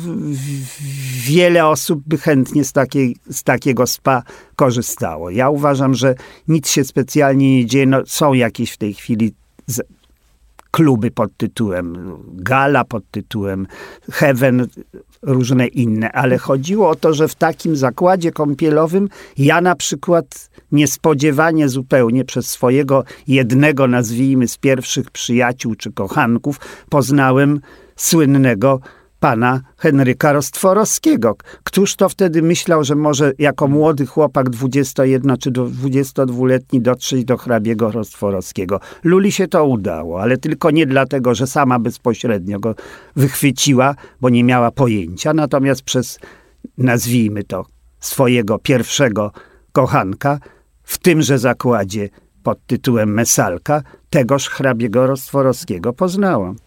wiele 1.25 1.67
osób 1.67 2.01
by 2.05 2.17
chętnie 2.17 2.63
z, 2.63 2.71
takiej, 2.71 3.15
z 3.29 3.43
takiego 3.43 3.87
SPA 3.87 4.23
korzystało. 4.55 5.29
Ja 5.29 5.49
uważam, 5.49 5.93
że 5.93 6.15
nic 6.47 6.69
się 6.69 6.83
specjalnie 6.83 7.57
nie 7.57 7.65
dzieje. 7.65 7.85
No, 7.85 8.01
są 8.05 8.33
jakieś 8.33 8.71
w 8.71 8.77
tej 8.77 8.93
chwili 8.93 9.33
kluby 10.75 11.11
pod 11.11 11.37
tytułem 11.37 12.17
Gala, 12.33 12.83
pod 12.83 13.03
tytułem 13.11 13.67
Heaven, 14.11 14.67
różne 15.21 15.67
inne, 15.67 16.11
ale 16.11 16.37
chodziło 16.37 16.89
o 16.89 16.95
to, 16.95 17.13
że 17.13 17.27
w 17.27 17.35
takim 17.35 17.75
zakładzie 17.75 18.31
kąpielowym 18.31 19.09
ja 19.37 19.61
na 19.61 19.75
przykład 19.75 20.49
niespodziewanie 20.71 21.69
zupełnie 21.69 22.25
przez 22.25 22.49
swojego 22.49 23.03
jednego, 23.27 23.87
nazwijmy, 23.87 24.47
z 24.47 24.57
pierwszych 24.57 25.11
przyjaciół 25.11 25.75
czy 25.75 25.91
kochanków 25.91 26.59
poznałem 26.89 27.59
słynnego 27.95 28.79
pana 29.25 29.61
Henryka 29.77 30.33
Rostworowskiego. 30.33 31.35
Któż 31.63 31.95
to 31.95 32.09
wtedy 32.09 32.41
myślał, 32.41 32.83
że 32.83 32.95
może 32.95 33.33
jako 33.39 33.67
młody 33.67 34.05
chłopak 34.05 34.49
21 34.49 35.37
czy 35.37 35.51
22-letni 35.51 36.81
dotrzeć 36.81 37.25
do 37.25 37.37
hrabiego 37.37 37.91
Rostworowskiego? 37.91 38.79
Luli 39.03 39.31
się 39.31 39.47
to 39.47 39.65
udało, 39.65 40.21
ale 40.21 40.37
tylko 40.37 40.71
nie 40.71 40.85
dlatego, 40.85 41.35
że 41.35 41.47
sama 41.47 41.79
bezpośrednio 41.79 42.59
go 42.59 42.75
wychwyciła, 43.15 43.95
bo 44.21 44.29
nie 44.29 44.43
miała 44.43 44.71
pojęcia, 44.71 45.33
natomiast 45.33 45.81
przez, 45.81 46.19
nazwijmy 46.77 47.43
to, 47.43 47.65
swojego 47.99 48.59
pierwszego 48.59 49.31
kochanka 49.71 50.39
w 50.83 50.97
tymże 50.97 51.39
zakładzie 51.39 52.09
pod 52.43 52.65
tytułem 52.67 53.13
Mesalka 53.13 53.81
tegoż 54.09 54.49
hrabiego 54.49 55.07
Rostworowskiego 55.07 55.93
poznałam. 55.93 56.64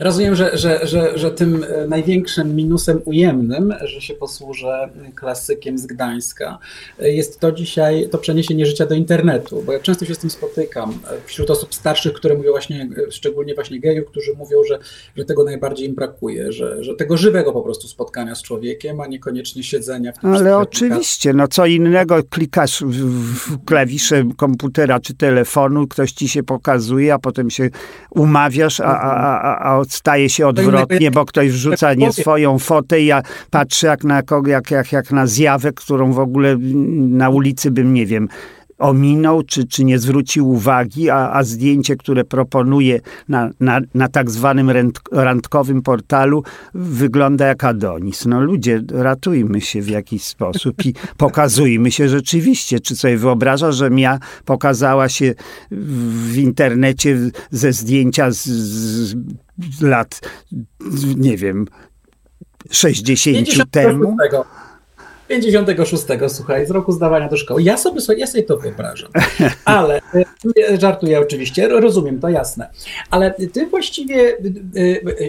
Rozumiem, 0.00 0.34
że, 0.34 0.58
że, 0.58 0.86
że, 0.86 1.18
że 1.18 1.30
tym 1.30 1.64
e, 1.68 1.86
największym 1.86 2.56
minusem 2.56 3.00
ujemnym, 3.04 3.74
że 3.84 4.00
się 4.00 4.14
posłużę 4.14 4.88
klasykiem 5.14 5.78
z 5.78 5.86
Gdańska, 5.86 6.58
e, 6.98 7.12
jest 7.12 7.40
to 7.40 7.52
dzisiaj 7.52 8.08
to 8.10 8.18
przeniesienie 8.18 8.66
życia 8.66 8.86
do 8.86 8.94
internetu, 8.94 9.62
bo 9.66 9.72
ja 9.72 9.80
często 9.80 10.04
się 10.04 10.14
z 10.14 10.18
tym 10.18 10.30
spotykam 10.30 10.90
e, 10.90 11.26
wśród 11.26 11.50
osób 11.50 11.74
starszych, 11.74 12.12
które 12.12 12.34
mówią 12.34 12.50
właśnie, 12.50 12.88
szczególnie 13.10 13.54
właśnie 13.54 13.80
gejów, 13.80 14.06
którzy 14.06 14.32
mówią, 14.38 14.58
że, 14.68 14.78
że 15.16 15.24
tego 15.24 15.44
najbardziej 15.44 15.88
im 15.88 15.94
brakuje, 15.94 16.52
że, 16.52 16.84
że 16.84 16.94
tego 16.94 17.16
żywego 17.16 17.52
po 17.52 17.62
prostu 17.62 17.88
spotkania 17.88 18.34
z 18.34 18.42
człowiekiem, 18.42 19.00
a 19.00 19.06
niekoniecznie 19.06 19.62
siedzenia 19.62 20.12
w 20.12 20.18
tym 20.18 20.34
Ale 20.34 20.58
oczywiście, 20.58 21.32
no 21.32 21.48
co 21.48 21.66
innego 21.66 22.22
klikasz 22.30 22.82
w, 22.82 23.06
w 23.34 23.64
klawisze 23.64 24.24
komputera 24.36 25.00
czy 25.00 25.14
telefonu, 25.14 25.86
ktoś 25.86 26.12
ci 26.12 26.28
się 26.28 26.42
pokazuje, 26.42 27.14
a 27.14 27.18
potem 27.18 27.50
się 27.50 27.70
umawiasz, 28.10 28.80
a, 28.80 29.00
a 29.00 29.23
a, 29.26 29.76
a 29.76 29.82
staje 29.88 30.28
się 30.28 30.46
odwrotnie, 30.46 31.10
bo 31.10 31.24
ktoś 31.24 31.50
wrzuca 31.50 31.94
nie 31.94 32.12
swoją 32.12 32.58
fotę 32.58 33.00
i 33.00 33.06
ja 33.06 33.22
patrzę 33.50 33.86
jak 33.86 34.04
na, 34.04 34.22
jak, 34.46 34.70
jak, 34.70 34.92
jak 34.92 35.10
na 35.10 35.26
zjawę, 35.26 35.72
którą 35.72 36.12
w 36.12 36.18
ogóle 36.18 36.56
na 37.08 37.30
ulicy 37.30 37.70
bym, 37.70 37.94
nie 37.94 38.06
wiem, 38.06 38.28
ominął, 38.78 39.42
czy, 39.42 39.66
czy 39.66 39.84
nie 39.84 39.98
zwrócił 39.98 40.50
uwagi, 40.50 41.10
a, 41.10 41.32
a 41.32 41.42
zdjęcie, 41.42 41.96
które 41.96 42.24
proponuje 42.24 43.00
na, 43.28 43.50
na, 43.60 43.80
na 43.94 44.08
tak 44.08 44.30
zwanym 44.30 44.70
randkowym 45.12 45.82
portalu, 45.82 46.42
wygląda 46.74 47.46
jak 47.46 47.64
Adonis. 47.64 48.26
No 48.26 48.40
ludzie, 48.40 48.82
ratujmy 48.92 49.60
się 49.60 49.82
w 49.82 49.88
jakiś 49.88 50.24
sposób 50.24 50.84
i 50.86 50.94
pokazujmy 51.16 51.90
się 51.90 52.08
rzeczywiście. 52.08 52.80
Czy 52.80 52.96
sobie 52.96 53.16
wyobrażasz, 53.16 53.76
że 53.76 53.90
ja 53.96 54.18
pokazała 54.44 55.08
się 55.08 55.34
w 55.70 56.36
internecie 56.36 57.18
ze 57.50 57.72
zdjęcia 57.72 58.30
z, 58.30 58.44
z 58.46 59.80
lat, 59.80 60.20
nie 61.16 61.36
wiem, 61.36 61.66
60 62.70 63.70
temu? 63.70 64.16
56, 65.28 66.04
słuchaj, 66.28 66.66
z 66.66 66.70
roku 66.70 66.92
zdawania 66.92 67.28
do 67.28 67.36
szkoły. 67.36 67.62
Ja 67.62 67.76
sobie, 67.76 68.00
ja 68.16 68.26
sobie 68.26 68.42
to 68.42 68.56
wyobrażam. 68.56 69.10
Ale 69.64 70.00
e, 70.70 70.80
żartuję 70.80 71.20
oczywiście, 71.20 71.68
rozumiem, 71.68 72.20
to 72.20 72.28
jasne. 72.28 72.70
Ale 73.10 73.34
ty 73.52 73.66
właściwie 73.66 74.16
e, 74.16 74.36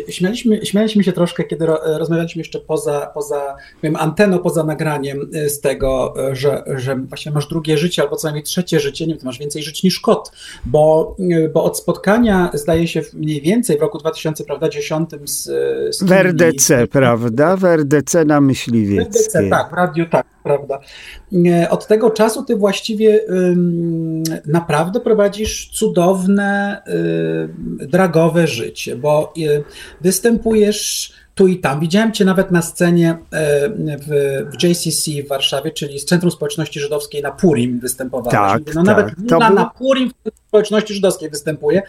e, 0.08 0.12
śmialiśmy, 0.12 0.65
śmialiśmy 0.65 1.03
się 1.03 1.12
troszkę, 1.12 1.43
kiedy 1.43 1.65
rozmawialiśmy 1.86 2.39
jeszcze 2.39 2.60
poza, 2.60 3.12
poza 3.13 3.55
wiem, 3.84 3.95
anteną, 3.95 4.39
poza 4.39 4.63
nagraniem 4.63 5.29
z 5.47 5.60
tego, 5.60 6.13
że, 6.31 6.63
że 6.75 6.95
właśnie 6.95 7.31
masz 7.31 7.47
drugie 7.47 7.77
życie 7.77 8.01
albo 8.01 8.15
co 8.15 8.27
najmniej 8.27 8.43
trzecie 8.43 8.79
życie, 8.79 9.08
nie 9.08 9.13
wiem, 9.13 9.25
masz 9.25 9.39
więcej 9.39 9.63
żyć 9.63 9.84
niż 9.84 9.99
kot, 9.99 10.31
bo, 10.65 11.15
bo 11.53 11.63
od 11.63 11.77
spotkania 11.77 12.49
zdaje 12.53 12.88
się 12.88 13.01
mniej 13.13 13.41
więcej 13.41 13.77
w 13.77 13.81
roku 13.81 13.97
2010 13.97 15.10
z, 15.25 15.43
z 15.95 16.03
W 16.03 16.12
RDC, 16.12 16.88
prawda? 16.88 17.58
W 17.58 17.65
RDC 17.65 18.25
na 18.25 18.41
Myśliwieckiej. 18.41 19.23
W 19.23 19.36
RDC, 19.36 19.49
tak, 19.49 19.69
radiu 19.86 20.06
tak, 20.10 20.26
prawda. 20.43 20.80
Od 21.69 21.88
tego 21.88 22.10
czasu 22.10 22.43
ty 22.43 22.56
właściwie 22.56 23.19
naprawdę 24.45 25.00
prowadzisz 25.00 25.69
cudowne, 25.74 26.82
dragowe 27.78 28.48
życie, 28.48 28.95
bo 28.95 29.34
y, 29.38 29.63
występujesz 30.02 31.12
tu 31.36 31.48
i 31.48 31.60
tam. 31.60 31.80
Widziałem 31.80 32.12
cię 32.12 32.26
nawet 32.26 32.52
na 32.52 32.62
scenie 32.62 33.10
e, 33.10 33.17
w, 33.98 34.08
w 34.52 34.63
JCC 34.63 35.24
w 35.24 35.28
Warszawie, 35.28 35.71
czyli 35.71 36.00
z 36.00 36.06
Centrum 36.06 36.32
Społeczności 36.32 36.80
Żydowskiej 36.80 37.21
na 37.21 37.32
Purim 37.32 37.80
występowałeś. 37.80 38.34
Tak, 38.34 38.76
no 38.76 38.84
tak. 38.84 38.98
Nawet 38.98 39.13
to 39.30 39.39
na, 39.39 39.50
na 39.50 39.65
Purim 39.65 40.12
w 40.26 40.48
społeczności 40.48 40.93
żydowskiej 40.93 41.30
występuje. 41.30 41.82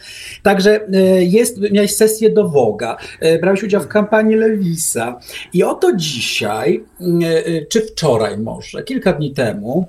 Także 0.42 0.80
e, 0.92 1.24
jest, 1.24 1.60
miałeś 1.72 1.96
sesję 1.96 2.30
do 2.30 2.48
Woga, 2.48 2.96
e, 3.20 3.38
brałeś 3.38 3.62
udział 3.62 3.82
w 3.82 3.88
kampanii 3.88 4.36
Lewisa 4.36 5.20
i 5.52 5.62
oto 5.62 5.96
dzisiaj, 5.96 6.84
czy 7.68 7.80
wczoraj 7.80 8.38
może, 8.38 8.82
kilka 8.82 9.12
dni 9.12 9.32
temu, 9.32 9.88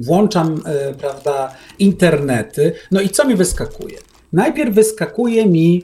włączam, 0.00 0.62
prawda, 0.98 1.54
internety, 1.78 2.72
no 2.90 3.00
i 3.00 3.08
co 3.08 3.24
mi 3.24 3.34
wyskakuje? 3.34 3.98
Najpierw 4.32 4.74
wyskakuje 4.74 5.46
mi 5.46 5.82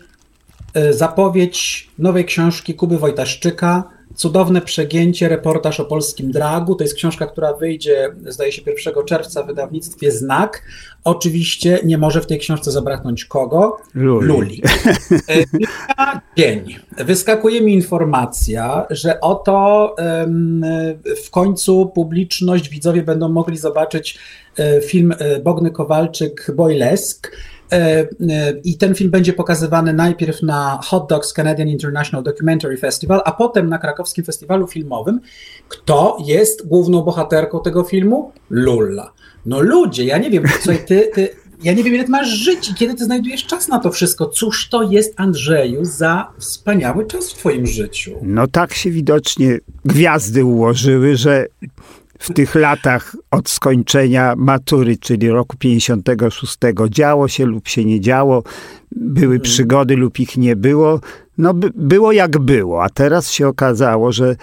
zapowiedź 0.90 1.88
nowej 1.98 2.24
książki 2.24 2.74
Kuby 2.74 2.98
Wojtaszczyka, 2.98 3.84
Cudowne 4.14 4.60
przegięcie, 4.60 5.28
reportaż 5.28 5.80
o 5.80 5.84
polskim 5.84 6.30
dragu. 6.30 6.74
To 6.74 6.84
jest 6.84 6.94
książka, 6.94 7.26
która 7.26 7.52
wyjdzie, 7.52 8.14
zdaje 8.26 8.52
się, 8.52 8.62
1 8.86 9.04
czerwca 9.04 9.42
w 9.42 9.46
wydawnictwie 9.46 10.10
Znak. 10.10 10.62
Oczywiście 11.04 11.78
nie 11.84 11.98
może 11.98 12.20
w 12.20 12.26
tej 12.26 12.38
książce 12.38 12.70
zabraknąć 12.70 13.24
kogo? 13.24 13.76
Luli. 13.94 14.28
Luli. 14.28 14.62
E, 15.28 16.20
dzień. 16.36 16.76
Wyskakuje 16.98 17.60
mi 17.60 17.74
informacja, 17.74 18.86
że 18.90 19.20
oto 19.20 19.96
w 21.24 21.30
końcu 21.30 21.92
publiczność, 21.94 22.68
widzowie 22.68 23.02
będą 23.02 23.28
mogli 23.28 23.56
zobaczyć 23.56 24.18
e, 24.58 24.80
film 24.80 25.14
Bogny 25.44 25.70
Kowalczyk 25.70 26.50
Boylesk 26.54 27.30
E, 27.30 27.36
e, 27.36 27.53
I 28.64 28.78
ten 28.78 28.94
film 28.94 29.10
będzie 29.10 29.32
pokazywany 29.32 29.92
najpierw 29.92 30.42
na 30.42 30.80
Hot 30.84 31.08
Dogs 31.08 31.32
Canadian 31.32 31.68
International 31.68 32.24
Documentary 32.24 32.76
Festival, 32.76 33.20
a 33.24 33.32
potem 33.32 33.68
na 33.68 33.78
krakowskim 33.78 34.24
festiwalu 34.24 34.66
filmowym. 34.66 35.20
Kto 35.68 36.16
jest 36.26 36.68
główną 36.68 37.02
bohaterką 37.02 37.60
tego 37.60 37.82
filmu? 37.82 38.32
Lulla. 38.50 39.12
No 39.46 39.60
ludzie, 39.60 40.04
ja 40.04 40.18
nie 40.18 40.30
wiem, 40.30 40.44
co 40.62 40.72
ty, 40.86 41.10
ty 41.14 41.28
ja 41.62 41.72
nie 41.72 41.84
wiem, 41.84 41.94
ile 41.94 42.04
ty 42.04 42.10
masz 42.10 42.28
żyć 42.28 42.70
i 42.70 42.74
kiedy 42.74 42.94
ty 42.94 43.04
znajdujesz 43.04 43.46
czas 43.46 43.68
na 43.68 43.78
to 43.78 43.90
wszystko. 43.90 44.26
Cóż 44.26 44.68
to 44.68 44.82
jest, 44.82 45.14
Andrzeju, 45.16 45.84
za 45.84 46.32
wspaniały 46.38 47.06
czas 47.06 47.30
w 47.30 47.34
twoim 47.34 47.66
życiu? 47.66 48.12
No 48.22 48.46
tak 48.46 48.74
się 48.74 48.90
widocznie 48.90 49.58
gwiazdy 49.84 50.44
ułożyły, 50.44 51.16
że 51.16 51.46
w 52.24 52.32
tych 52.34 52.54
latach 52.54 53.16
od 53.30 53.48
skończenia 53.48 54.34
matury, 54.36 54.96
czyli 54.96 55.30
roku 55.30 55.56
56, 55.56 56.56
działo 56.90 57.28
się 57.28 57.46
lub 57.46 57.68
się 57.68 57.84
nie 57.84 58.00
działo, 58.00 58.42
były 58.92 59.34
mhm. 59.34 59.40
przygody 59.40 59.96
lub 59.96 60.20
ich 60.20 60.36
nie 60.36 60.56
było. 60.56 61.00
No 61.38 61.54
by, 61.54 61.70
było 61.74 62.12
jak 62.12 62.38
było, 62.38 62.84
a 62.84 62.88
teraz 62.88 63.30
się 63.30 63.48
okazało, 63.48 64.12
że 64.12 64.36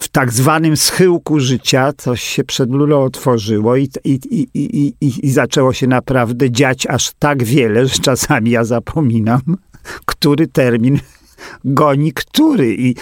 w 0.00 0.08
tak 0.08 0.32
zwanym 0.32 0.76
schyłku 0.76 1.40
życia 1.40 1.92
coś 1.96 2.22
się 2.22 2.44
przed 2.44 2.70
lulą 2.70 3.02
otworzyło 3.02 3.76
i, 3.76 3.88
i, 4.04 4.20
i, 4.30 4.48
i, 4.54 4.94
i, 5.00 5.26
i 5.26 5.30
zaczęło 5.30 5.72
się 5.72 5.86
naprawdę 5.86 6.50
dziać 6.50 6.86
aż 6.86 7.12
tak 7.18 7.44
wiele, 7.44 7.86
że 7.86 7.98
czasami 7.98 8.50
ja 8.50 8.64
zapominam, 8.64 9.40
który 10.06 10.46
termin 10.46 10.98
goni 11.64 12.12
który. 12.12 12.74
I, 12.74 12.94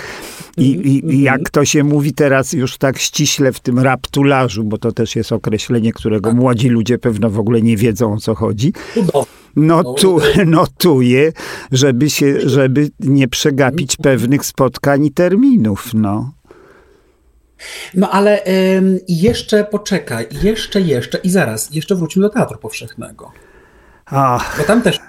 i, 0.57 0.70
i, 0.70 1.14
I, 1.14 1.22
jak 1.22 1.51
to 1.51 1.64
się 1.64 1.85
mówi 1.85 2.12
teraz 2.12 2.53
już 2.53 2.79
tak 2.79 2.99
ściśle 2.99 3.53
w 3.53 3.61
tym 3.61 3.79
raptularzu, 3.79 4.64
bo 4.64 4.79
to 4.79 4.92
też 4.92 5.16
jest 5.16 5.33
określenie, 5.33 5.92
którego 5.92 6.31
tak. 6.31 6.38
młodzi 6.38 6.68
ludzie 6.68 6.99
pewno 6.99 7.31
w 7.31 7.38
ogóle 7.38 7.62
nie 7.62 7.77
wiedzą 7.77 8.12
o 8.12 8.16
co 8.16 8.35
chodzi. 8.35 8.72
No 9.57 9.94
tu, 9.94 10.18
notuję, 10.46 11.33
żeby 11.72 12.11
się, 12.11 12.49
żeby 12.49 12.90
nie 13.01 13.29
przegapić 13.29 13.96
pewnych 13.96 14.46
spotkań 14.46 15.05
i 15.07 15.12
terminów, 15.12 15.90
no. 15.94 16.33
No 17.94 18.11
ale 18.11 18.44
ym, 18.77 18.99
jeszcze 19.09 19.64
poczekaj, 19.64 20.27
jeszcze, 20.42 20.81
jeszcze 20.81 21.18
i 21.18 21.31
zaraz, 21.31 21.75
jeszcze 21.75 21.94
wrócimy 21.94 22.27
do 22.27 22.31
Teatru 22.31 22.59
Powszechnego. 22.59 23.33
Ach. 24.07 24.59
Bo 24.59 24.64
tam 24.64 24.83
też 24.83 25.01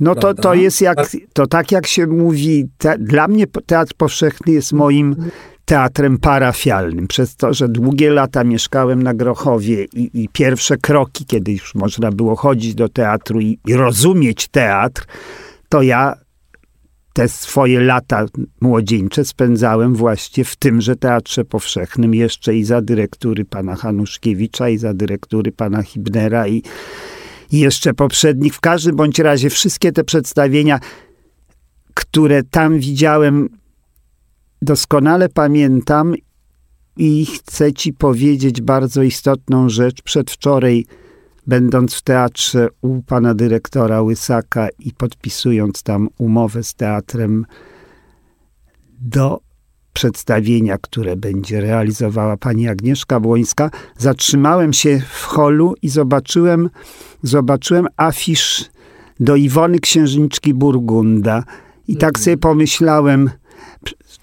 no 0.00 0.14
to, 0.14 0.34
to 0.34 0.54
jest 0.54 0.80
jak, 0.80 1.10
to 1.32 1.46
tak 1.46 1.72
jak 1.72 1.86
się 1.86 2.06
mówi, 2.06 2.68
te, 2.78 2.98
dla 2.98 3.28
mnie 3.28 3.46
Teatr 3.46 3.94
Powszechny 3.94 4.52
jest 4.52 4.72
moim 4.72 5.16
teatrem 5.64 6.18
parafialnym. 6.18 7.06
Przez 7.08 7.36
to, 7.36 7.54
że 7.54 7.68
długie 7.68 8.10
lata 8.10 8.44
mieszkałem 8.44 9.02
na 9.02 9.14
Grochowie 9.14 9.84
i, 9.84 10.10
i 10.14 10.28
pierwsze 10.28 10.76
kroki, 10.76 11.26
kiedy 11.26 11.52
już 11.52 11.74
można 11.74 12.12
było 12.12 12.36
chodzić 12.36 12.74
do 12.74 12.88
teatru 12.88 13.40
i, 13.40 13.58
i 13.66 13.74
rozumieć 13.74 14.48
teatr, 14.48 15.06
to 15.68 15.82
ja 15.82 16.14
te 17.12 17.28
swoje 17.28 17.80
lata 17.80 18.26
młodzieńcze 18.60 19.24
spędzałem 19.24 19.94
właśnie 19.94 20.44
w 20.44 20.56
tymże 20.56 20.96
Teatrze 20.96 21.44
Powszechnym, 21.44 22.14
jeszcze 22.14 22.56
i 22.56 22.64
za 22.64 22.82
dyrektury 22.82 23.44
pana 23.44 23.76
Hanuszkiewicza, 23.76 24.68
i 24.68 24.78
za 24.78 24.94
dyrektury 24.94 25.52
pana 25.52 25.82
Hibnera, 25.82 26.48
i, 26.48 26.62
i 27.52 27.58
jeszcze 27.58 27.94
poprzednich. 27.94 28.54
W 28.54 28.60
każdym 28.60 28.96
bądź 28.96 29.18
razie 29.18 29.50
wszystkie 29.50 29.92
te 29.92 30.04
przedstawienia, 30.04 30.80
które 31.94 32.42
tam 32.42 32.78
widziałem, 32.78 33.48
doskonale 34.62 35.28
pamiętam 35.28 36.14
i 36.96 37.26
chcę 37.26 37.72
ci 37.72 37.92
powiedzieć 37.92 38.60
bardzo 38.60 39.02
istotną 39.02 39.68
rzecz. 39.68 40.02
Przedwczoraj, 40.02 40.86
będąc 41.46 41.94
w 41.94 42.02
teatrze 42.02 42.68
u 42.82 43.02
pana 43.02 43.34
dyrektora 43.34 44.02
Łysaka 44.02 44.68
i 44.78 44.92
podpisując 44.92 45.82
tam 45.82 46.08
umowę 46.18 46.62
z 46.62 46.74
teatrem 46.74 47.46
do 49.00 49.40
przedstawienia, 49.92 50.78
które 50.78 51.16
będzie 51.16 51.60
realizowała 51.60 52.36
pani 52.36 52.68
Agnieszka 52.68 53.20
Błońska, 53.20 53.70
zatrzymałem 53.98 54.72
się 54.72 55.00
w 55.10 55.22
holu 55.22 55.74
i 55.82 55.88
zobaczyłem, 55.88 56.70
zobaczyłem 57.26 57.86
afisz 57.96 58.64
do 59.20 59.36
Iwony 59.36 59.78
Księżniczki 59.78 60.54
Burgunda. 60.54 61.44
I 61.88 61.96
tak 61.96 62.18
sobie 62.18 62.36
pomyślałem, 62.36 63.30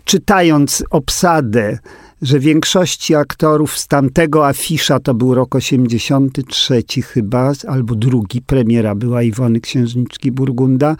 czytając 0.06 0.84
obsadę, 0.90 1.78
że 2.22 2.40
większości 2.40 3.16
aktorów 3.16 3.78
z 3.78 3.88
tamtego 3.88 4.48
afisza, 4.48 5.00
to 5.00 5.14
był 5.14 5.34
rok 5.34 5.56
83 5.56 6.84
chyba, 7.02 7.52
albo 7.68 7.96
drugi, 7.96 8.42
premiera 8.42 8.96
była 8.96 9.24
Iwony 9.24 9.60
Księżniczki 9.60 10.32
Burgunda, 10.32 10.96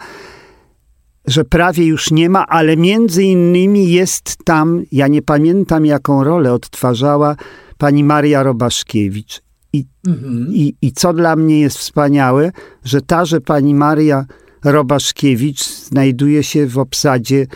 że 1.26 1.44
prawie 1.44 1.86
już 1.86 2.10
nie 2.10 2.28
ma, 2.28 2.46
ale 2.46 2.76
między 2.76 3.24
innymi 3.24 3.92
jest 3.92 4.36
tam, 4.44 4.82
ja 4.92 5.08
nie 5.08 5.22
pamiętam 5.22 5.86
jaką 5.86 6.24
rolę 6.24 6.52
odtwarzała 6.52 7.36
pani 7.78 8.04
Maria 8.04 8.42
Robaszkiewicz. 8.42 9.43
I, 9.74 9.86
mhm. 10.06 10.48
i, 10.52 10.74
I 10.82 10.92
co 10.92 11.12
dla 11.12 11.36
mnie 11.36 11.60
jest 11.60 11.78
wspaniałe, 11.78 12.52
że 12.84 13.00
ta, 13.00 13.24
że 13.24 13.40
pani 13.40 13.74
Maria 13.74 14.26
Robaszkiewicz 14.64 15.64
znajduje 15.64 16.42
się 16.42 16.66
w 16.66 16.78
obsadzie 16.78 17.46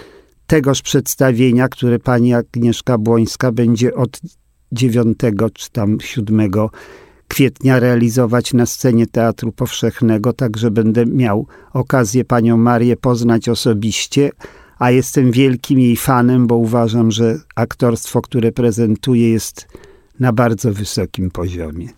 tegoż 0.47 0.83
przedstawienia, 0.83 1.69
które 1.69 1.99
pani 1.99 2.35
Agnieszka 2.35 2.99
Błońska 2.99 3.53
będzie 3.53 3.95
od 3.95 4.21
9 4.73 5.19
czy 5.55 5.71
tam 5.71 6.01
7 6.01 6.51
kwietnia 7.29 7.81
realizować 7.81 8.55
na 8.55 8.67
scenie 8.67 9.07
Teatru 9.07 9.53
Powszechnego, 9.53 10.33
także 10.33 10.71
będę 10.71 11.07
miał 11.07 11.47
okazję 11.73 12.25
panią 12.25 12.57
Marię 12.57 12.97
poznać 12.97 13.49
osobiście, 13.49 14.31
a 14.79 14.91
jestem 14.91 15.31
wielkim 15.31 15.81
jej 15.81 15.97
fanem, 15.97 16.47
bo 16.47 16.57
uważam, 16.57 17.11
że 17.11 17.41
aktorstwo, 17.55 18.21
które 18.21 18.53
prezentuje 18.53 19.31
jest 19.31 19.69
na 20.21 20.33
bardzo 20.33 20.73
wysokim 20.73 21.31
poziomie. 21.31 21.89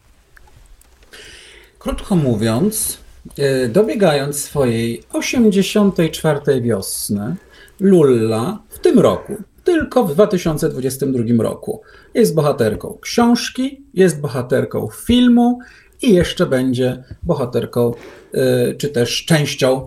Krótko 1.80 2.16
mówiąc, 2.16 2.98
e, 3.38 3.68
dobiegając 3.68 4.42
swojej 4.42 5.02
84. 5.12 6.60
wiosny, 6.60 7.36
Lulla 7.80 8.58
w 8.68 8.78
tym 8.78 8.98
roku, 8.98 9.36
tylko 9.64 10.04
w 10.04 10.14
2022 10.14 11.42
roku, 11.42 11.82
jest 12.14 12.34
bohaterką 12.34 12.98
książki, 13.00 13.82
jest 13.94 14.20
bohaterką 14.20 14.88
filmu 14.94 15.58
i 16.02 16.14
jeszcze 16.14 16.46
będzie 16.46 17.04
bohaterką, 17.22 17.94
y, 18.34 18.74
czy 18.74 18.88
też 18.88 19.24
częścią 19.24 19.86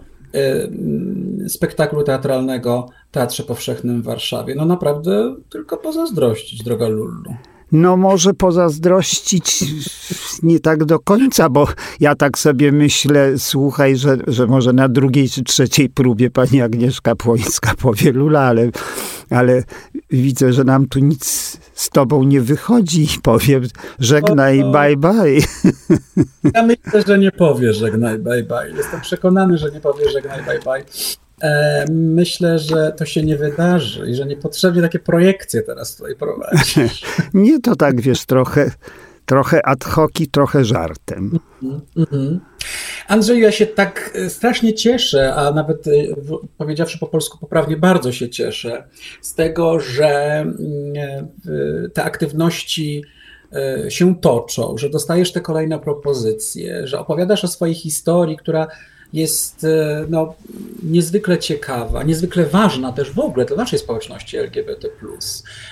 y, 1.45 1.49
spektaklu 1.49 2.03
teatralnego 2.03 2.89
Teatrze 3.11 3.43
Powszechnym 3.43 4.01
w 4.01 4.05
Warszawie. 4.05 4.55
No 4.55 4.65
naprawdę 4.65 5.35
tylko 5.49 5.77
pozazdrościć, 5.77 6.63
droga 6.63 6.87
Lullu. 6.87 7.35
No 7.73 7.97
może 7.97 8.33
pozazdrościć 8.33 9.63
nie 10.43 10.59
tak 10.59 10.85
do 10.85 10.99
końca, 10.99 11.49
bo 11.49 11.67
ja 11.99 12.15
tak 12.15 12.37
sobie 12.37 12.71
myślę, 12.71 13.37
słuchaj, 13.37 13.97
że, 13.97 14.17
że 14.27 14.47
może 14.47 14.73
na 14.73 14.89
drugiej 14.89 15.29
czy 15.29 15.43
trzeciej 15.43 15.89
próbie 15.89 16.29
pani 16.29 16.61
Agnieszka 16.61 17.15
Płońska 17.15 17.73
powie 17.81 18.11
Lula, 18.11 18.41
ale, 18.41 18.69
ale 19.29 19.63
widzę, 20.09 20.53
że 20.53 20.63
nam 20.63 20.87
tu 20.87 20.99
nic 20.99 21.57
z 21.73 21.89
tobą 21.89 22.23
nie 22.23 22.41
wychodzi 22.41 23.03
i 23.03 23.21
powiem 23.21 23.63
żegnaj, 23.99 24.63
o, 24.63 24.67
o. 24.67 24.71
bye 24.71 24.97
bye. 24.97 25.39
Ja 26.53 26.63
myślę, 26.63 27.03
że 27.07 27.19
nie 27.19 27.31
powie 27.31 27.73
żegnaj, 27.73 28.19
bye 28.19 28.43
bye. 28.43 28.73
Jestem 28.77 29.01
przekonany, 29.01 29.57
że 29.57 29.71
nie 29.71 29.79
powie 29.79 30.09
żegnaj, 30.09 30.43
bye 30.43 30.59
bye. 30.59 30.85
E, 31.43 31.85
myślę, 31.91 32.59
że 32.59 32.93
to 32.97 33.05
się 33.05 33.23
nie 33.23 33.37
wydarzy 33.37 34.09
i 34.09 34.15
że 34.15 34.25
niepotrzebnie 34.25 34.81
takie 34.81 34.99
projekcje 34.99 35.61
teraz 35.61 35.95
tutaj 35.95 36.15
prowadzisz. 36.15 37.01
nie, 37.33 37.59
to 37.59 37.75
tak 37.75 38.01
wiesz, 38.01 38.25
trochę, 38.25 38.71
trochę 39.25 39.65
ad 39.65 39.83
hoc 39.83 40.11
i 40.19 40.27
trochę 40.27 40.65
żartem. 40.65 41.39
Mm 41.63 41.81
-hmm. 41.97 42.37
Andrzej, 43.07 43.41
ja 43.41 43.51
się 43.51 43.65
tak 43.65 44.11
e, 44.15 44.29
strasznie 44.29 44.73
cieszę, 44.73 45.35
a 45.35 45.51
nawet 45.51 45.87
e, 45.87 45.91
powiedziawszy 46.57 46.99
po 46.99 47.07
polsku 47.07 47.37
poprawnie, 47.37 47.77
bardzo 47.77 48.11
się 48.11 48.29
cieszę 48.29 48.83
z 49.21 49.33
tego, 49.33 49.79
że 49.79 50.39
mm, 50.39 50.53
te 51.93 52.03
aktywności 52.03 53.03
się 53.89 54.15
toczą, 54.15 54.77
że 54.77 54.89
dostajesz 54.89 55.31
te 55.31 55.41
kolejne 55.41 55.79
propozycje, 55.79 56.87
że 56.87 56.99
opowiadasz 56.99 57.43
o 57.43 57.47
swojej 57.47 57.75
historii, 57.75 58.37
która 58.37 58.67
jest 59.13 59.63
e, 59.63 60.05
no, 60.09 60.33
niezwykle 60.83 61.37
ciekawa, 61.37 62.03
niezwykle 62.03 62.45
ważna 62.45 62.91
też 62.91 63.11
w 63.11 63.19
ogóle 63.19 63.45
dla 63.45 63.57
naszej 63.57 63.79
społeczności 63.79 64.37
LGBT. 64.37 64.87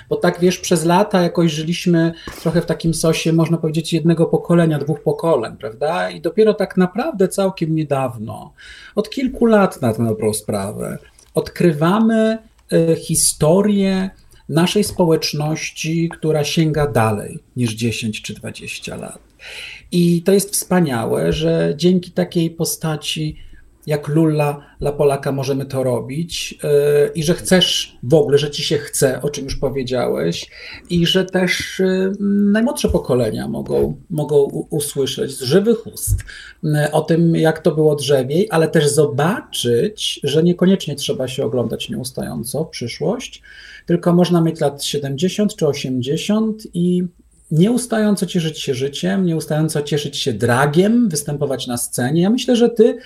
Bo 0.09 0.15
tak 0.15 0.39
wiesz, 0.39 0.57
przez 0.57 0.85
lata 0.85 1.21
jakoś 1.21 1.51
żyliśmy 1.51 2.13
trochę 2.41 2.61
w 2.61 2.65
takim 2.65 2.93
sosie, 2.93 3.33
można 3.33 3.57
powiedzieć, 3.57 3.93
jednego 3.93 4.25
pokolenia, 4.25 4.79
dwóch 4.79 5.01
pokoleń, 5.01 5.57
prawda? 5.57 6.09
I 6.09 6.21
dopiero 6.21 6.53
tak 6.53 6.77
naprawdę 6.77 7.27
całkiem 7.27 7.75
niedawno, 7.75 8.53
od 8.95 9.09
kilku 9.09 9.45
lat 9.45 9.81
na 9.81 9.93
tę 9.93 10.05
dobrą 10.05 10.33
sprawę, 10.33 10.97
odkrywamy 11.33 12.37
e, 12.71 12.95
historię 12.95 14.09
naszej 14.49 14.83
społeczności, 14.83 16.09
która 16.09 16.43
sięga 16.43 16.87
dalej 16.87 17.39
niż 17.55 17.73
10 17.73 18.21
czy 18.21 18.33
20 18.33 18.95
lat. 18.95 19.19
I 19.91 20.23
to 20.23 20.31
jest 20.31 20.53
wspaniałe, 20.53 21.33
że 21.33 21.73
dzięki 21.77 22.11
takiej 22.11 22.49
postaci 22.49 23.37
jak 23.85 24.07
Lulla 24.07 24.65
dla 24.79 24.91
Polaka 24.91 25.31
możemy 25.31 25.65
to 25.65 25.83
robić 25.83 26.51
yy, 26.63 26.69
i 27.15 27.23
że 27.23 27.33
chcesz 27.33 27.97
w 28.03 28.13
ogóle, 28.13 28.37
że 28.37 28.51
ci 28.51 28.63
się 28.63 28.77
chce, 28.77 29.21
o 29.21 29.29
czym 29.29 29.43
już 29.43 29.55
powiedziałeś, 29.55 30.49
i 30.89 31.05
że 31.05 31.25
też 31.25 31.79
yy, 31.79 32.11
najmłodsze 32.51 32.89
pokolenia 32.89 33.47
mogą, 33.47 33.95
mogą 34.09 34.37
usłyszeć 34.69 35.31
z 35.31 35.41
żywych 35.41 35.87
ust 35.87 36.19
yy, 36.63 36.91
o 36.91 37.01
tym, 37.01 37.35
jak 37.35 37.59
to 37.59 37.71
było 37.71 37.95
drzewiej, 37.95 38.47
ale 38.51 38.67
też 38.67 38.87
zobaczyć, 38.87 40.19
że 40.23 40.43
niekoniecznie 40.43 40.95
trzeba 40.95 41.27
się 41.27 41.45
oglądać 41.45 41.89
nieustająco 41.89 42.63
w 42.63 42.69
przyszłość, 42.69 43.41
tylko 43.85 44.13
można 44.13 44.41
mieć 44.41 44.59
lat 44.59 44.83
70 44.83 45.55
czy 45.55 45.67
80 45.67 46.67
i 46.73 47.03
nieustająco 47.51 48.25
cieszyć 48.25 48.61
się 48.61 48.73
życiem, 48.73 49.25
nieustająco 49.25 49.81
cieszyć 49.81 50.17
się 50.17 50.33
dragiem, 50.33 51.09
występować 51.09 51.67
na 51.67 51.77
scenie. 51.77 52.21
Ja 52.21 52.29
myślę, 52.29 52.55
że 52.55 52.69
ty, 52.69 52.97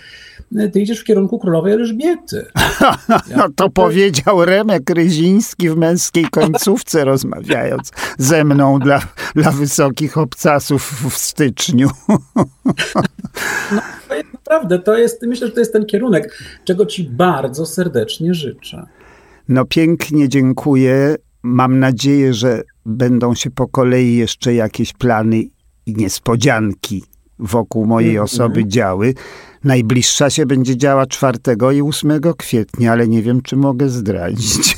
ty 0.73 0.81
idziesz 0.81 0.99
w 0.99 1.03
kierunku 1.03 1.39
królowej 1.39 1.73
Elżbiety. 1.73 2.45
Ja... 2.81 2.97
No 3.37 3.47
to 3.55 3.69
powiedział 3.69 4.45
Remek 4.45 4.89
Ryziński 4.89 5.69
w 5.69 5.77
męskiej 5.77 6.25
końcówce, 6.31 7.05
rozmawiając 7.11 7.91
ze 8.17 8.43
mną 8.43 8.79
dla, 8.79 9.01
dla 9.35 9.51
wysokich 9.51 10.17
obcasów 10.17 11.09
w 11.11 11.17
styczniu. 11.17 11.89
No, 13.71 13.81
to 14.07 14.15
jest 14.15 14.33
naprawdę, 14.33 14.79
to 14.79 14.97
jest, 14.97 15.21
myślę, 15.21 15.47
że 15.47 15.53
to 15.53 15.59
jest 15.59 15.73
ten 15.73 15.85
kierunek, 15.85 16.43
czego 16.65 16.85
ci 16.85 17.03
bardzo 17.03 17.65
serdecznie 17.65 18.33
życzę. 18.33 18.85
No 19.49 19.65
pięknie 19.65 20.29
dziękuję. 20.29 21.15
Mam 21.47 21.79
nadzieję, 21.79 22.33
że 22.33 22.61
będą 22.85 23.35
się 23.35 23.51
po 23.51 23.67
kolei 23.67 24.15
jeszcze 24.15 24.53
jakieś 24.53 24.93
plany 24.93 25.43
i 25.85 25.93
niespodzianki 25.93 27.03
wokół 27.39 27.85
mojej 27.85 28.09
mhm. 28.09 28.25
osoby 28.25 28.67
działy. 28.67 29.13
Najbliższa 29.63 30.29
się 30.29 30.45
będzie 30.45 30.77
działa 30.77 31.05
4 31.05 31.39
i 31.75 31.81
8 31.81 32.11
kwietnia, 32.37 32.91
ale 32.91 33.07
nie 33.07 33.21
wiem, 33.21 33.41
czy 33.41 33.55
mogę 33.55 33.89
zdradzić. 33.89 34.77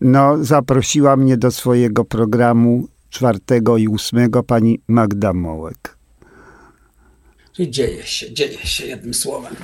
No, 0.00 0.44
zaprosiła 0.44 1.16
mnie 1.16 1.36
do 1.36 1.50
swojego 1.50 2.04
programu 2.04 2.88
czwartego 3.08 3.76
i 3.76 3.88
ósmego 3.88 4.42
pani 4.42 4.80
Magda 4.88 5.32
Mołek. 5.32 5.95
Czyli 7.56 7.70
dzieje 7.70 8.02
się, 8.02 8.32
dzieje 8.32 8.58
się 8.58 8.86
jednym 8.86 9.14
słowem. 9.14 9.56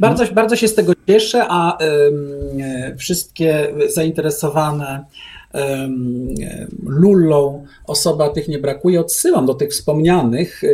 Bardzo, 0.00 0.26
bardzo 0.26 0.56
się 0.56 0.68
z 0.68 0.74
tego 0.74 0.92
cieszę, 1.06 1.46
a 1.48 1.78
y, 2.92 2.96
wszystkie 2.96 3.74
zainteresowane 3.88 5.04
lullą 6.86 7.64
osoba 7.86 8.28
tych 8.28 8.48
nie 8.48 8.58
brakuje. 8.58 9.00
Odsyłam 9.00 9.46
do 9.46 9.54
tych 9.54 9.70
wspomnianych 9.70 10.64
e, 10.64 10.68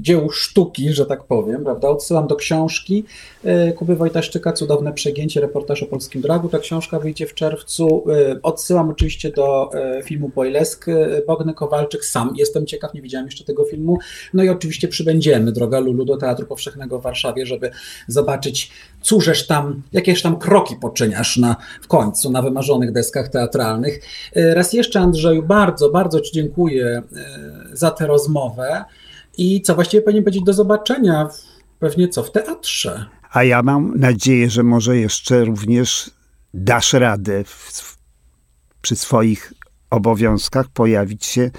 dzieł 0.00 0.30
sztuki, 0.30 0.92
że 0.92 1.06
tak 1.06 1.24
powiem, 1.24 1.64
prawda? 1.64 1.88
Odsyłam 1.88 2.26
do 2.26 2.36
książki 2.36 3.04
e, 3.44 3.72
Kuby 3.72 3.96
Wojtaszczyka, 3.96 4.52
Cudowne 4.52 4.92
Przegięcie, 4.92 5.40
reportaż 5.40 5.82
o 5.82 5.86
polskim 5.86 6.22
dragu. 6.22 6.48
Ta 6.48 6.58
książka 6.58 6.98
wyjdzie 6.98 7.26
w 7.26 7.34
czerwcu. 7.34 8.04
E, 8.10 8.42
odsyłam 8.42 8.90
oczywiście 8.90 9.30
do 9.30 9.70
filmu 10.04 10.30
Boilesk 10.34 10.86
Bogny 11.26 11.54
Kowalczyk. 11.54 12.04
Sam 12.04 12.32
jestem 12.36 12.66
ciekaw, 12.66 12.94
nie 12.94 13.02
widziałem 13.02 13.26
jeszcze 13.26 13.44
tego 13.44 13.64
filmu. 13.64 13.98
No 14.34 14.42
i 14.42 14.48
oczywiście 14.48 14.88
przybędziemy, 14.88 15.52
droga 15.52 15.80
Lulu, 15.80 16.04
do 16.04 16.16
Teatru 16.16 16.46
Powszechnego 16.46 16.98
w 16.98 17.02
Warszawie, 17.02 17.46
żeby 17.46 17.70
zobaczyć, 18.06 18.70
cóżeż 19.00 19.46
tam, 19.46 19.82
jakieś 19.92 20.22
tam 20.22 20.38
kroki 20.38 20.76
poczyniasz 20.76 21.36
na, 21.36 21.56
w 21.82 21.86
końcu 21.86 22.30
na 22.30 22.42
wymarzonych 22.42 22.92
deskach 22.92 23.28
teatralnych. 23.28 24.00
E, 24.36 24.54
raz 24.54 24.72
jeszcze, 24.72 25.00
Andrzeju, 25.00 25.42
bardzo, 25.42 25.90
bardzo 25.90 26.20
Ci 26.20 26.32
dziękuję 26.32 26.86
e, 26.86 27.02
za 27.72 27.90
tę 27.90 28.06
rozmowę 28.06 28.84
i 29.38 29.62
co 29.62 29.74
właściwie 29.74 30.02
powinien 30.02 30.24
powiedzieć 30.24 30.44
do 30.44 30.52
zobaczenia 30.52 31.28
pewnie 31.78 32.08
co 32.08 32.22
w 32.22 32.32
teatrze. 32.32 33.06
A 33.32 33.44
ja 33.44 33.62
mam 33.62 33.92
nadzieję, 33.98 34.50
że 34.50 34.62
może 34.62 34.96
jeszcze 34.96 35.44
również 35.44 36.10
dasz 36.54 36.92
radę 36.92 37.44
w, 37.44 37.96
przy 38.82 38.96
swoich 38.96 39.52
obowiązkach 39.90 40.68
pojawić 40.68 41.26
się 41.26 41.50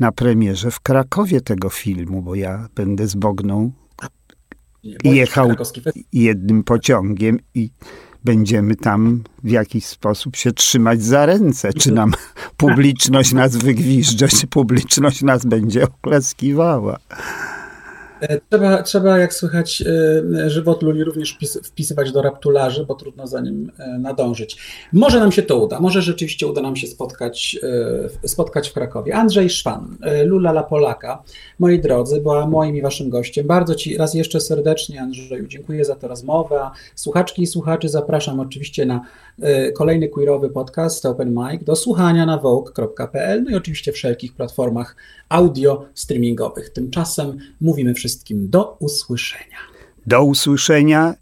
na 0.00 0.12
premierze 0.12 0.70
w 0.70 0.80
Krakowie 0.80 1.40
tego 1.40 1.68
filmu, 1.70 2.22
bo 2.22 2.34
ja 2.34 2.68
będę 2.74 3.06
z 3.06 3.14
Bogną 3.14 3.72
jechał 5.04 5.50
jednym 6.12 6.64
pociągiem 6.64 7.38
i 7.54 7.70
będziemy 8.24 8.76
tam 8.76 9.22
w 9.44 9.50
jakiś 9.50 9.86
sposób 9.86 10.36
się 10.36 10.52
trzymać 10.52 11.02
za 11.02 11.26
ręce. 11.26 11.72
Czy 11.72 11.92
nam 11.92 12.12
publiczność 12.56 13.32
nas 13.32 13.56
wygwiżdża, 13.56 14.28
czy 14.28 14.46
publiczność 14.46 15.22
nas 15.22 15.46
będzie 15.46 15.84
oklaskiwała. 15.88 16.98
E, 18.20 18.40
trzeba, 18.50 18.82
trzeba, 18.82 19.18
jak 19.18 19.34
słychać, 19.34 19.82
e, 19.82 20.50
żywot 20.50 20.82
Luli 20.82 21.04
również 21.04 21.38
wpisywać 21.64 22.12
do 22.12 22.22
raptularzy, 22.22 22.84
bo 22.86 22.94
trudno 22.94 23.26
za 23.26 23.40
nim 23.40 23.72
e, 23.78 23.98
nadążyć. 23.98 24.58
Może 24.92 25.20
nam 25.20 25.32
się 25.32 25.42
to 25.42 25.58
uda, 25.58 25.80
może 25.80 26.02
rzeczywiście 26.02 26.46
uda 26.46 26.62
nam 26.62 26.76
się 26.76 26.86
spotkać, 26.86 27.58
spotkać 28.26 28.68
w 28.68 28.72
Krakowie. 28.72 29.14
Andrzej 29.14 29.50
Szwan, 29.50 29.96
Lula 30.24 30.50
La 30.50 30.62
Polaka, 30.62 31.22
moi 31.58 31.80
drodzy, 31.80 32.20
była 32.20 32.46
moim 32.46 32.76
i 32.76 32.82
waszym 32.82 33.10
gościem. 33.10 33.46
Bardzo 33.46 33.74
Ci 33.74 33.96
raz 33.96 34.14
jeszcze 34.14 34.40
serdecznie, 34.40 35.00
Andrzeju, 35.02 35.46
dziękuję 35.46 35.84
za 35.84 35.94
tę 35.94 36.08
rozmowę. 36.08 36.70
Słuchaczki 36.94 37.42
i 37.42 37.46
słuchaczy 37.46 37.88
zapraszam 37.88 38.40
oczywiście 38.40 38.86
na 38.86 39.00
kolejny 39.74 40.08
queerowy 40.08 40.50
podcast 40.50 41.06
Open 41.06 41.34
Mic 41.34 41.64
do 41.64 41.76
słuchania 41.76 42.26
na 42.26 42.38
vogue.pl, 42.38 43.42
no 43.42 43.50
i 43.50 43.54
oczywiście 43.54 43.92
wszelkich 43.92 44.32
platformach 44.32 44.96
audio 45.28 45.84
streamingowych. 45.94 46.70
Tymczasem 46.70 47.38
mówimy 47.60 47.94
wszystkim 48.08 48.50
do 48.50 48.76
usłyszenia. 48.80 49.58
Do 50.06 50.24
usłyszenia, 50.24 51.14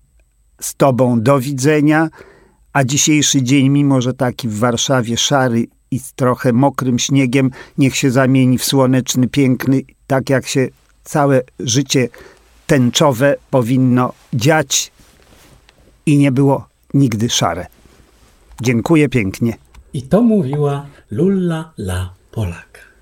z 0.61 0.75
Tobą 0.75 1.21
do 1.23 1.41
widzenia, 1.41 2.09
a 2.73 2.85
dzisiejszy 2.85 3.43
dzień, 3.43 3.69
mimo 3.69 4.01
że 4.01 4.15
taki 4.15 4.49
w 4.49 4.59
Warszawie 4.59 5.17
szary 5.17 5.67
i 5.91 5.99
z 5.99 6.13
trochę 6.13 6.53
mokrym 6.53 6.99
śniegiem, 6.99 7.51
niech 7.79 7.97
się 7.97 8.11
zamieni 8.11 8.59
w 8.59 8.65
słoneczny, 8.65 9.29
piękny, 9.29 9.83
tak 10.07 10.31
jak 10.31 10.47
się 10.47 10.69
całe 11.05 11.43
życie 11.61 12.09
tęczowe 12.67 13.37
powinno 13.51 14.13
dziać 14.35 14.93
i 16.07 16.19
nie 16.19 16.33
było 16.33 16.69
nigdy 16.95 17.31
szare. 17.31 17.67
Dziękuję 18.63 19.09
pięknie. 19.09 19.57
I 19.93 20.03
to 20.03 20.23
mówiła 20.23 20.87
Lulla 21.11 21.73
la 21.79 22.15
Polak. 22.31 22.93